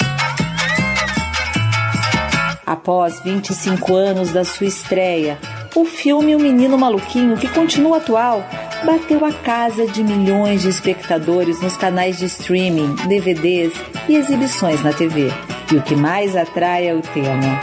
Após 2.67 3.23
25 3.23 3.95
anos 3.95 4.31
da 4.31 4.45
sua 4.45 4.67
estreia, 4.67 5.39
o 5.75 5.85
filme 5.85 6.35
O 6.35 6.41
Menino 6.41 6.77
Maluquinho, 6.77 7.37
que 7.37 7.49
continua 7.49 7.99
atual, 7.99 8.45
bateu 8.85 9.25
a 9.25 9.33
casa 9.33 9.87
de 9.87 10.03
milhões 10.03 10.63
de 10.63 10.69
espectadores 10.69 11.61
nos 11.61 11.77
canais 11.77 12.19
de 12.19 12.27
streaming, 12.27 12.95
DVDs 13.07 13.73
e 14.09 14.17
exibições 14.17 14.83
na 14.83 14.93
TV. 14.93 15.31
E 15.73 15.77
o 15.77 15.83
que 15.83 15.95
mais 15.95 16.37
atrai 16.37 16.89
é 16.89 16.95
o 16.95 17.01
tema: 17.01 17.61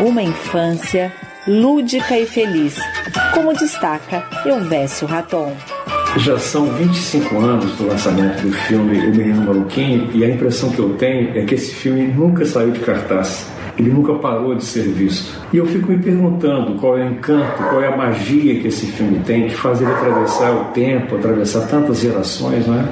uma 0.00 0.22
infância 0.22 1.12
lúdica 1.46 2.18
e 2.18 2.26
feliz, 2.26 2.76
como 3.34 3.52
destaca 3.52 4.24
Elvésio 4.46 5.08
Raton. 5.08 5.52
Já 6.18 6.38
são 6.38 6.66
25 6.66 7.36
anos 7.36 7.72
do 7.74 7.88
lançamento 7.88 8.40
do 8.42 8.52
filme 8.52 8.96
O 8.98 9.10
Menino 9.10 9.44
Maluquinho 9.44 10.08
e 10.14 10.24
a 10.24 10.30
impressão 10.30 10.70
que 10.70 10.78
eu 10.78 10.90
tenho 10.90 11.36
é 11.36 11.44
que 11.44 11.56
esse 11.56 11.74
filme 11.74 12.06
nunca 12.06 12.46
saiu 12.46 12.70
de 12.70 12.78
cartaz. 12.78 13.50
Ele 13.76 13.90
nunca 13.90 14.14
parou 14.14 14.54
de 14.54 14.64
ser 14.64 14.82
visto. 14.82 15.36
E 15.52 15.56
eu 15.56 15.66
fico 15.66 15.90
me 15.90 15.98
perguntando 15.98 16.78
qual 16.78 16.96
é 16.96 17.04
o 17.04 17.08
encanto, 17.10 17.60
qual 17.64 17.82
é 17.82 17.88
a 17.88 17.96
magia 17.96 18.60
que 18.60 18.68
esse 18.68 18.86
filme 18.86 19.18
tem, 19.26 19.48
que 19.48 19.56
faz 19.56 19.80
ele 19.80 19.90
atravessar 19.90 20.52
o 20.52 20.64
tempo, 20.66 21.16
atravessar 21.16 21.66
tantas 21.66 21.98
gerações, 21.98 22.64
não 22.68 22.78
é? 22.78 22.88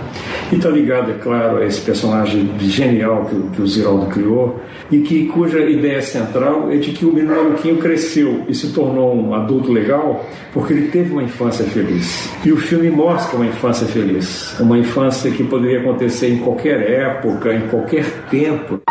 E 0.52 0.56
está 0.56 0.68
ligado, 0.68 1.10
é 1.10 1.14
claro, 1.14 1.56
a 1.56 1.64
esse 1.64 1.80
personagem 1.80 2.52
genial 2.58 3.24
que, 3.24 3.56
que 3.56 3.62
o 3.62 3.66
Ziraldo 3.66 4.04
criou 4.08 4.60
e 4.90 4.98
que 4.98 5.24
cuja 5.24 5.58
ideia 5.60 6.02
central 6.02 6.70
é 6.70 6.76
de 6.76 6.92
que 6.92 7.06
o 7.06 7.12
menino 7.12 7.34
maluquinho 7.34 7.78
cresceu 7.78 8.44
e 8.46 8.54
se 8.54 8.70
tornou 8.70 9.16
um 9.16 9.34
adulto 9.34 9.72
legal 9.72 10.28
porque 10.52 10.74
ele 10.74 10.88
teve 10.88 11.10
uma 11.10 11.22
infância 11.22 11.64
feliz. 11.64 12.28
E 12.44 12.52
o 12.52 12.58
filme 12.58 12.90
mostra 12.90 13.36
uma 13.36 13.46
infância 13.46 13.86
feliz, 13.86 14.54
uma 14.60 14.76
infância 14.76 15.30
que 15.30 15.42
poderia 15.42 15.80
acontecer 15.80 16.28
em 16.28 16.40
qualquer 16.40 16.82
época, 16.82 17.54
em 17.54 17.62
qualquer 17.68 18.04
tempo. 18.28 18.82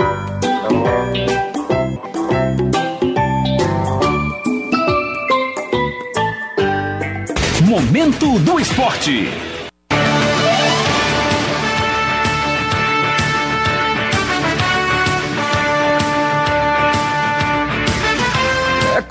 Momento 7.64 8.40
do 8.40 8.60
Esporte. 8.60 9.51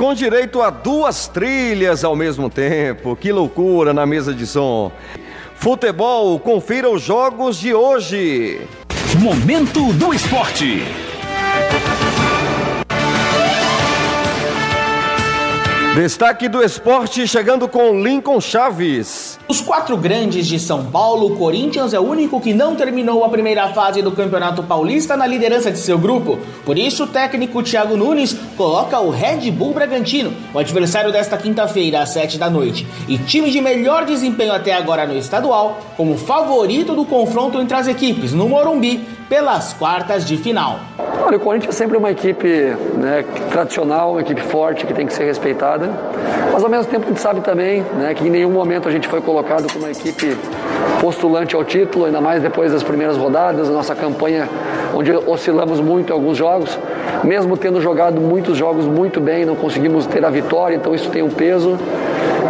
Com 0.01 0.14
direito 0.14 0.62
a 0.62 0.70
duas 0.70 1.28
trilhas 1.28 2.05
ao 2.05 2.16
mesmo 2.16 2.48
tempo. 2.48 3.14
Que 3.14 3.30
loucura 3.30 3.92
na 3.92 4.07
mesa 4.07 4.32
de 4.32 4.46
som. 4.46 4.90
Futebol, 5.57 6.40
confira 6.40 6.88
os 6.88 7.03
jogos 7.03 7.61
de 7.61 7.74
hoje. 7.74 8.66
Momento 9.18 9.92
do 9.92 10.14
Esporte. 10.14 10.84
Destaque 15.95 16.49
do 16.49 16.62
esporte 16.62 17.26
chegando 17.26 17.66
com 17.66 18.01
Lincoln 18.01 18.41
Chaves. 18.41 19.36
Os 19.49 19.61
quatro 19.61 19.97
grandes 19.97 20.47
de 20.47 20.57
São 20.57 20.86
Paulo, 20.86 21.36
Corinthians 21.36 21.93
é 21.93 21.99
o 21.99 22.05
único 22.05 22.41
que 22.41 22.55
não 22.55 22.76
terminou 22.76 23.24
a 23.24 23.28
primeira 23.28 23.68
fase 23.70 24.01
do 24.01 24.12
Campeonato 24.12 24.62
Paulista 24.62 25.16
na 25.16 25.26
liderança 25.26 25.68
de 25.68 25.78
seu 25.78 25.99
grupo. 25.99 26.38
Por 26.64 26.78
isso, 26.78 27.05
o 27.05 27.07
técnico 27.09 27.61
Thiago 27.61 27.97
Nunes 27.97 28.36
coloca 28.57 29.01
o 29.01 29.11
Red 29.11 29.51
Bull 29.51 29.74
Bragantino, 29.74 30.32
o 30.55 30.61
adversário 30.61 31.11
desta 31.11 31.36
quinta-feira 31.36 32.01
às 32.01 32.11
sete 32.11 32.38
da 32.38 32.49
noite, 32.49 32.86
e 33.09 33.18
time 33.18 33.51
de 33.51 33.61
melhor 33.61 34.05
desempenho 34.05 34.53
até 34.53 34.72
agora 34.72 35.09
no 35.09 35.18
estadual, 35.18 35.80
como 35.97 36.16
favorito 36.16 36.95
do 36.95 37.05
confronto 37.05 37.61
entre 37.61 37.76
as 37.76 37.88
equipes 37.88 38.32
no 38.32 38.49
Morumbi 38.49 39.05
pelas 39.28 39.72
quartas 39.72 40.24
de 40.24 40.36
final. 40.36 40.78
Olha, 41.30 41.36
o 41.36 41.40
Corinthians 41.40 41.76
é 41.76 41.78
sempre 41.78 41.96
uma 41.96 42.10
equipe 42.10 42.48
né, 42.96 43.24
tradicional, 43.52 44.10
uma 44.10 44.20
equipe 44.20 44.40
forte 44.40 44.84
que 44.84 44.92
tem 44.92 45.06
que 45.06 45.12
ser 45.12 45.22
respeitada, 45.26 45.88
mas 46.52 46.64
ao 46.64 46.68
mesmo 46.68 46.90
tempo 46.90 47.04
a 47.04 47.08
gente 47.08 47.20
sabe 47.20 47.40
também 47.40 47.84
né, 47.96 48.12
que 48.14 48.26
em 48.26 48.30
nenhum 48.30 48.50
momento 48.50 48.88
a 48.88 48.90
gente 48.90 49.06
foi 49.06 49.20
colocado 49.20 49.72
como 49.72 49.84
uma 49.84 49.92
equipe 49.92 50.36
postulante 51.00 51.54
ao 51.54 51.62
título, 51.62 52.06
ainda 52.06 52.20
mais 52.20 52.42
depois 52.42 52.72
das 52.72 52.82
primeiras 52.82 53.16
rodadas, 53.16 53.68
a 53.68 53.72
nossa 53.72 53.94
campanha 53.94 54.48
onde 54.92 55.12
oscilamos 55.12 55.78
muito 55.78 56.10
em 56.10 56.12
alguns 56.12 56.36
jogos, 56.36 56.76
mesmo 57.22 57.56
tendo 57.56 57.80
jogado 57.80 58.20
muitos 58.20 58.58
jogos 58.58 58.84
muito 58.86 59.20
bem, 59.20 59.44
não 59.44 59.54
conseguimos 59.54 60.06
ter 60.06 60.24
a 60.24 60.30
vitória, 60.30 60.74
então 60.74 60.92
isso 60.92 61.10
tem 61.10 61.22
um 61.22 61.30
peso. 61.30 61.78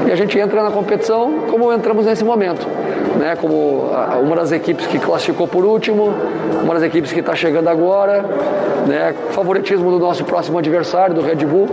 E 0.08 0.10
a 0.10 0.16
gente 0.16 0.38
entra 0.38 0.62
na 0.62 0.70
competição 0.70 1.40
como 1.50 1.70
entramos 1.70 2.06
nesse 2.06 2.24
momento 2.24 2.66
né, 3.20 3.36
como 3.36 3.90
uma 4.22 4.34
das 4.34 4.50
equipes 4.50 4.86
que 4.86 4.98
classificou 4.98 5.46
por 5.46 5.64
último, 5.64 6.12
uma 6.64 6.74
das 6.74 6.82
equipes 6.82 7.12
que 7.12 7.20
está 7.20 7.34
chegando 7.34 7.68
agora, 7.68 8.24
né, 8.86 9.14
favoritismo 9.30 9.90
do 9.90 9.98
nosso 9.98 10.24
próximo 10.24 10.58
adversário, 10.58 11.14
do 11.14 11.20
Red 11.20 11.44
Bull, 11.44 11.68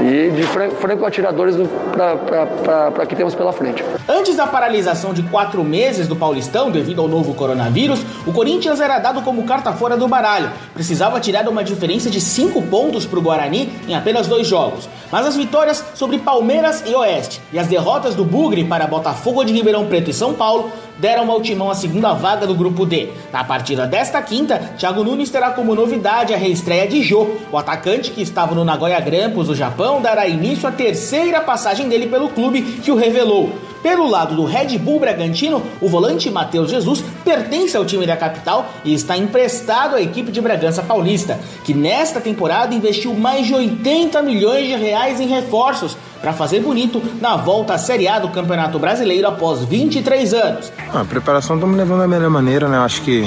e 0.00 0.30
de 0.30 0.42
franco-atiradores 0.42 1.56
para 1.92 3.06
que 3.06 3.14
temos 3.14 3.34
pela 3.34 3.52
frente. 3.52 3.84
Antes 4.08 4.36
da 4.36 4.46
paralisação 4.46 5.12
de 5.12 5.22
quatro 5.24 5.62
meses 5.62 6.08
do 6.08 6.16
Paulistão 6.16 6.70
devido 6.70 7.00
ao 7.00 7.08
novo 7.08 7.34
coronavírus, 7.34 8.00
o 8.26 8.32
Corinthians 8.32 8.80
era 8.80 8.98
dado 8.98 9.22
como 9.22 9.44
carta 9.44 9.72
fora 9.72 9.96
do 9.96 10.08
baralho. 10.08 10.50
Precisava 10.74 11.20
tirar 11.20 11.48
uma 11.48 11.62
diferença 11.62 12.10
de 12.10 12.20
cinco 12.20 12.62
pontos 12.62 13.04
para 13.04 13.18
o 13.18 13.22
Guarani 13.22 13.72
em 13.86 13.94
apenas 13.94 14.26
dois 14.26 14.46
jogos. 14.46 14.88
Mas 15.10 15.26
as 15.26 15.36
vitórias 15.36 15.84
sobre 15.94 16.18
Palmeiras 16.18 16.82
e 16.86 16.94
Oeste 16.94 17.40
e 17.52 17.58
as 17.58 17.66
derrotas 17.66 18.14
do 18.14 18.24
Bugre 18.24 18.64
para 18.64 18.86
Botafogo 18.86 19.44
de 19.44 19.52
Ribeirão 19.52 19.86
Preto 19.86 20.10
e 20.10 20.14
São 20.14 20.34
Paulo 20.34 20.70
deram 20.98 21.30
ao 21.30 21.40
Timão 21.40 21.70
a 21.70 21.74
segunda 21.74 22.12
vaga 22.12 22.46
do 22.46 22.54
grupo 22.54 22.84
D. 22.86 23.10
Na 23.32 23.44
partida 23.44 23.86
desta 23.86 24.20
quinta, 24.22 24.58
Thiago 24.78 25.04
Nunes 25.04 25.30
terá 25.30 25.50
como 25.50 25.74
novidade 25.74 26.34
a 26.34 26.36
reestreia 26.36 26.86
de 26.86 27.02
Jô, 27.02 27.36
o 27.50 27.58
atacante 27.58 28.10
que 28.10 28.22
estava 28.22 28.54
no 28.54 28.64
Nagoya 28.64 29.00
Grampus, 29.00 29.48
do 29.48 29.54
Japão, 29.54 30.00
dará 30.00 30.26
início 30.26 30.68
à 30.68 30.72
terceira 30.72 31.40
passagem 31.40 31.88
dele 31.88 32.06
pelo 32.06 32.28
clube 32.28 32.62
que 32.62 32.90
o 32.90 32.96
revelou. 32.96 33.52
Pelo 33.82 34.08
lado 34.08 34.36
do 34.36 34.44
Red 34.44 34.78
Bull 34.78 35.00
Bragantino, 35.00 35.60
o 35.80 35.88
volante 35.88 36.30
Matheus 36.30 36.70
Jesus 36.70 37.02
pertence 37.24 37.76
ao 37.76 37.84
time 37.84 38.06
da 38.06 38.16
capital 38.16 38.70
e 38.84 38.94
está 38.94 39.18
emprestado 39.18 39.96
à 39.96 40.00
equipe 40.00 40.30
de 40.30 40.40
Bragança 40.40 40.84
Paulista, 40.84 41.40
que 41.64 41.74
nesta 41.74 42.20
temporada 42.20 42.74
investiu 42.74 43.12
mais 43.12 43.44
de 43.44 43.54
80 43.54 44.22
milhões 44.22 44.68
de 44.68 44.76
reais 44.76 45.20
em 45.20 45.26
reforços 45.26 45.96
para 46.22 46.32
fazer 46.32 46.60
bonito 46.60 47.02
na 47.20 47.36
volta 47.36 47.74
à 47.74 47.78
Série 47.78 48.06
A 48.06 48.20
do 48.20 48.28
Campeonato 48.28 48.78
Brasileiro 48.78 49.26
após 49.26 49.64
23 49.64 50.32
anos. 50.32 50.72
A 50.94 51.04
preparação 51.04 51.56
estamos 51.56 51.76
levando 51.76 52.00
da 52.00 52.08
melhor 52.08 52.30
maneira, 52.30 52.68
né? 52.68 52.78
Acho 52.78 53.02
que 53.02 53.22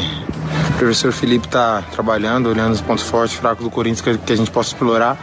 o 0.70 0.78
professor 0.78 1.12
Felipe 1.12 1.46
está 1.46 1.84
trabalhando, 1.92 2.48
olhando 2.50 2.72
os 2.72 2.82
pontos 2.82 3.04
fortes, 3.04 3.36
fracos 3.36 3.66
do 3.66 3.70
Corinthians 3.70 4.18
que 4.18 4.34
a 4.34 4.36
gente 4.36 4.50
possa 4.50 4.70
explorar. 4.70 5.18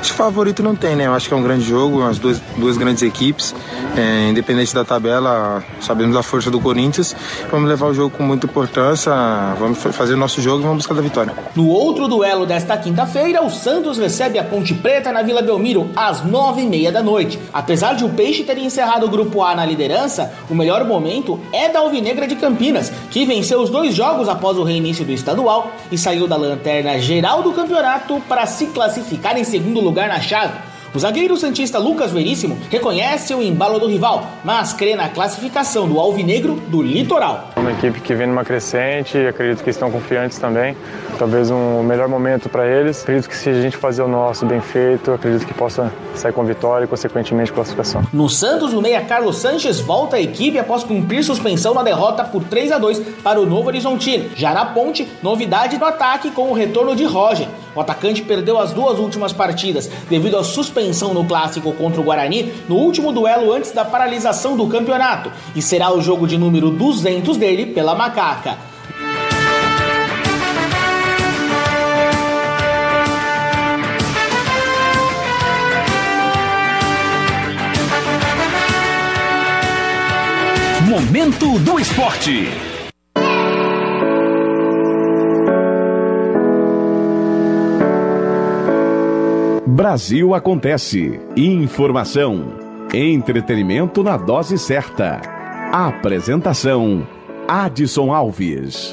Acho 0.00 0.12
que 0.12 0.16
favorito 0.16 0.62
não 0.62 0.76
tem, 0.76 0.94
né? 0.94 1.06
Eu 1.06 1.12
acho 1.12 1.28
que 1.28 1.34
é 1.34 1.36
um 1.36 1.42
grande 1.42 1.64
jogo, 1.64 2.02
as 2.02 2.18
duas, 2.18 2.40
duas 2.56 2.76
grandes 2.76 3.02
equipes. 3.02 3.54
É, 3.96 4.28
independente 4.30 4.72
da 4.72 4.84
tabela, 4.84 5.64
sabemos 5.80 6.14
da 6.14 6.22
força 6.22 6.50
do 6.50 6.60
Corinthians. 6.60 7.16
Vamos 7.50 7.68
levar 7.68 7.86
o 7.86 7.94
jogo 7.94 8.16
com 8.16 8.22
muita 8.22 8.46
importância, 8.46 9.12
vamos 9.58 9.78
fazer 9.78 10.14
o 10.14 10.16
nosso 10.16 10.40
jogo 10.40 10.60
e 10.60 10.62
vamos 10.62 10.78
buscar 10.78 10.96
a 10.96 11.02
vitória. 11.02 11.34
No 11.56 11.66
outro 11.66 12.06
duelo 12.06 12.46
desta 12.46 12.76
quinta-feira, 12.76 13.44
o 13.44 13.50
Santos 13.50 13.98
recebe 13.98 14.38
a 14.38 14.44
Ponte 14.44 14.72
Preta 14.72 15.10
na 15.10 15.22
Vila 15.22 15.42
Belmiro 15.42 15.90
às 15.96 16.24
nove 16.24 16.62
e 16.62 16.66
meia 16.66 16.92
da 16.92 17.02
noite. 17.02 17.38
Apesar 17.52 17.94
de 17.94 18.04
o 18.04 18.10
Peixe 18.10 18.44
ter 18.44 18.56
encerrado 18.58 19.06
o 19.06 19.08
Grupo 19.08 19.42
A 19.42 19.56
na 19.56 19.66
liderança, 19.66 20.32
o 20.48 20.54
melhor 20.54 20.84
momento 20.84 21.40
é 21.52 21.68
da 21.68 21.80
Alvinegra 21.80 22.28
de 22.28 22.36
Campinas, 22.36 22.92
que 23.10 23.26
venceu 23.26 23.60
os 23.60 23.68
dois 23.68 23.94
jogos 23.94 24.28
após 24.28 24.56
o 24.58 24.62
reinício 24.62 25.04
do 25.04 25.10
estadual 25.10 25.72
e 25.90 25.98
saiu 25.98 26.28
da 26.28 26.36
lanterna 26.36 26.98
geral 27.00 27.42
do 27.42 27.52
campeonato 27.52 28.22
para 28.28 28.46
se 28.46 28.66
classificar 28.66 29.36
em 29.36 29.44
segundo 29.44 29.80
lugar 29.80 29.87
na 29.92 30.20
chave. 30.20 30.52
O 30.94 30.98
zagueiro 30.98 31.36
santista 31.36 31.78
Lucas 31.78 32.12
Veríssimo 32.12 32.58
reconhece 32.70 33.34
o 33.34 33.42
embalo 33.42 33.78
do 33.78 33.86
rival, 33.86 34.26
mas 34.42 34.72
crê 34.72 34.96
na 34.96 35.08
classificação 35.10 35.86
do 35.86 36.00
Alvinegro 36.00 36.54
do 36.68 36.80
Litoral. 36.80 37.50
Uma 37.56 37.72
equipe 37.72 38.00
que 38.00 38.14
vem 38.14 38.26
numa 38.26 38.42
crescente, 38.42 39.18
acredito 39.18 39.62
que 39.62 39.68
estão 39.68 39.90
confiantes 39.90 40.38
também. 40.38 40.74
Talvez 41.18 41.50
um 41.50 41.82
melhor 41.82 42.08
momento 42.08 42.48
para 42.48 42.66
eles. 42.66 43.02
Acredito 43.02 43.28
que 43.28 43.36
se 43.36 43.50
a 43.50 43.60
gente 43.60 43.76
fazer 43.76 44.00
o 44.00 44.08
nosso 44.08 44.46
bem 44.46 44.62
feito, 44.62 45.12
acredito 45.12 45.46
que 45.46 45.52
possa 45.52 45.92
sair 46.14 46.32
com 46.32 46.42
vitória 46.44 46.86
e, 46.86 46.88
consequentemente, 46.88 47.52
classificação. 47.52 48.02
No 48.10 48.28
Santos, 48.28 48.72
o 48.72 48.80
meia 48.80 49.02
Carlos 49.02 49.36
Sanches 49.36 49.80
volta 49.80 50.16
à 50.16 50.20
equipe 50.20 50.58
após 50.58 50.84
cumprir 50.84 51.22
suspensão 51.22 51.74
na 51.74 51.82
derrota 51.82 52.24
por 52.24 52.44
3 52.44 52.72
a 52.72 52.78
2 52.78 53.00
para 53.22 53.38
o 53.38 53.44
Novo 53.44 53.68
Horizontino. 53.68 54.30
Já 54.34 54.54
na 54.54 54.64
ponte, 54.64 55.06
novidade 55.22 55.76
no 55.76 55.84
ataque 55.84 56.30
com 56.30 56.50
o 56.50 56.54
retorno 56.54 56.96
de 56.96 57.04
Roger. 57.04 57.46
O 57.78 57.80
atacante 57.80 58.22
perdeu 58.22 58.58
as 58.58 58.72
duas 58.72 58.98
últimas 58.98 59.32
partidas 59.32 59.88
devido 60.10 60.36
à 60.36 60.42
suspensão 60.42 61.14
no 61.14 61.24
clássico 61.24 61.72
contra 61.74 62.00
o 62.00 62.02
Guarani 62.02 62.52
no 62.68 62.74
último 62.74 63.12
duelo 63.12 63.52
antes 63.52 63.70
da 63.70 63.84
paralisação 63.84 64.56
do 64.56 64.66
campeonato 64.66 65.30
e 65.54 65.62
será 65.62 65.94
o 65.94 66.02
jogo 66.02 66.26
de 66.26 66.36
número 66.36 66.70
200 66.72 67.36
dele 67.36 67.66
pela 67.66 67.94
Macaca. 67.94 68.58
Momento 80.84 81.60
do 81.60 81.78
Esporte. 81.78 82.67
Brasil 89.78 90.34
acontece. 90.34 91.20
Informação. 91.36 92.52
Entretenimento 92.92 94.02
na 94.02 94.16
dose 94.16 94.58
certa. 94.58 95.20
Apresentação: 95.72 97.06
Adson 97.46 98.12
Alves. 98.12 98.92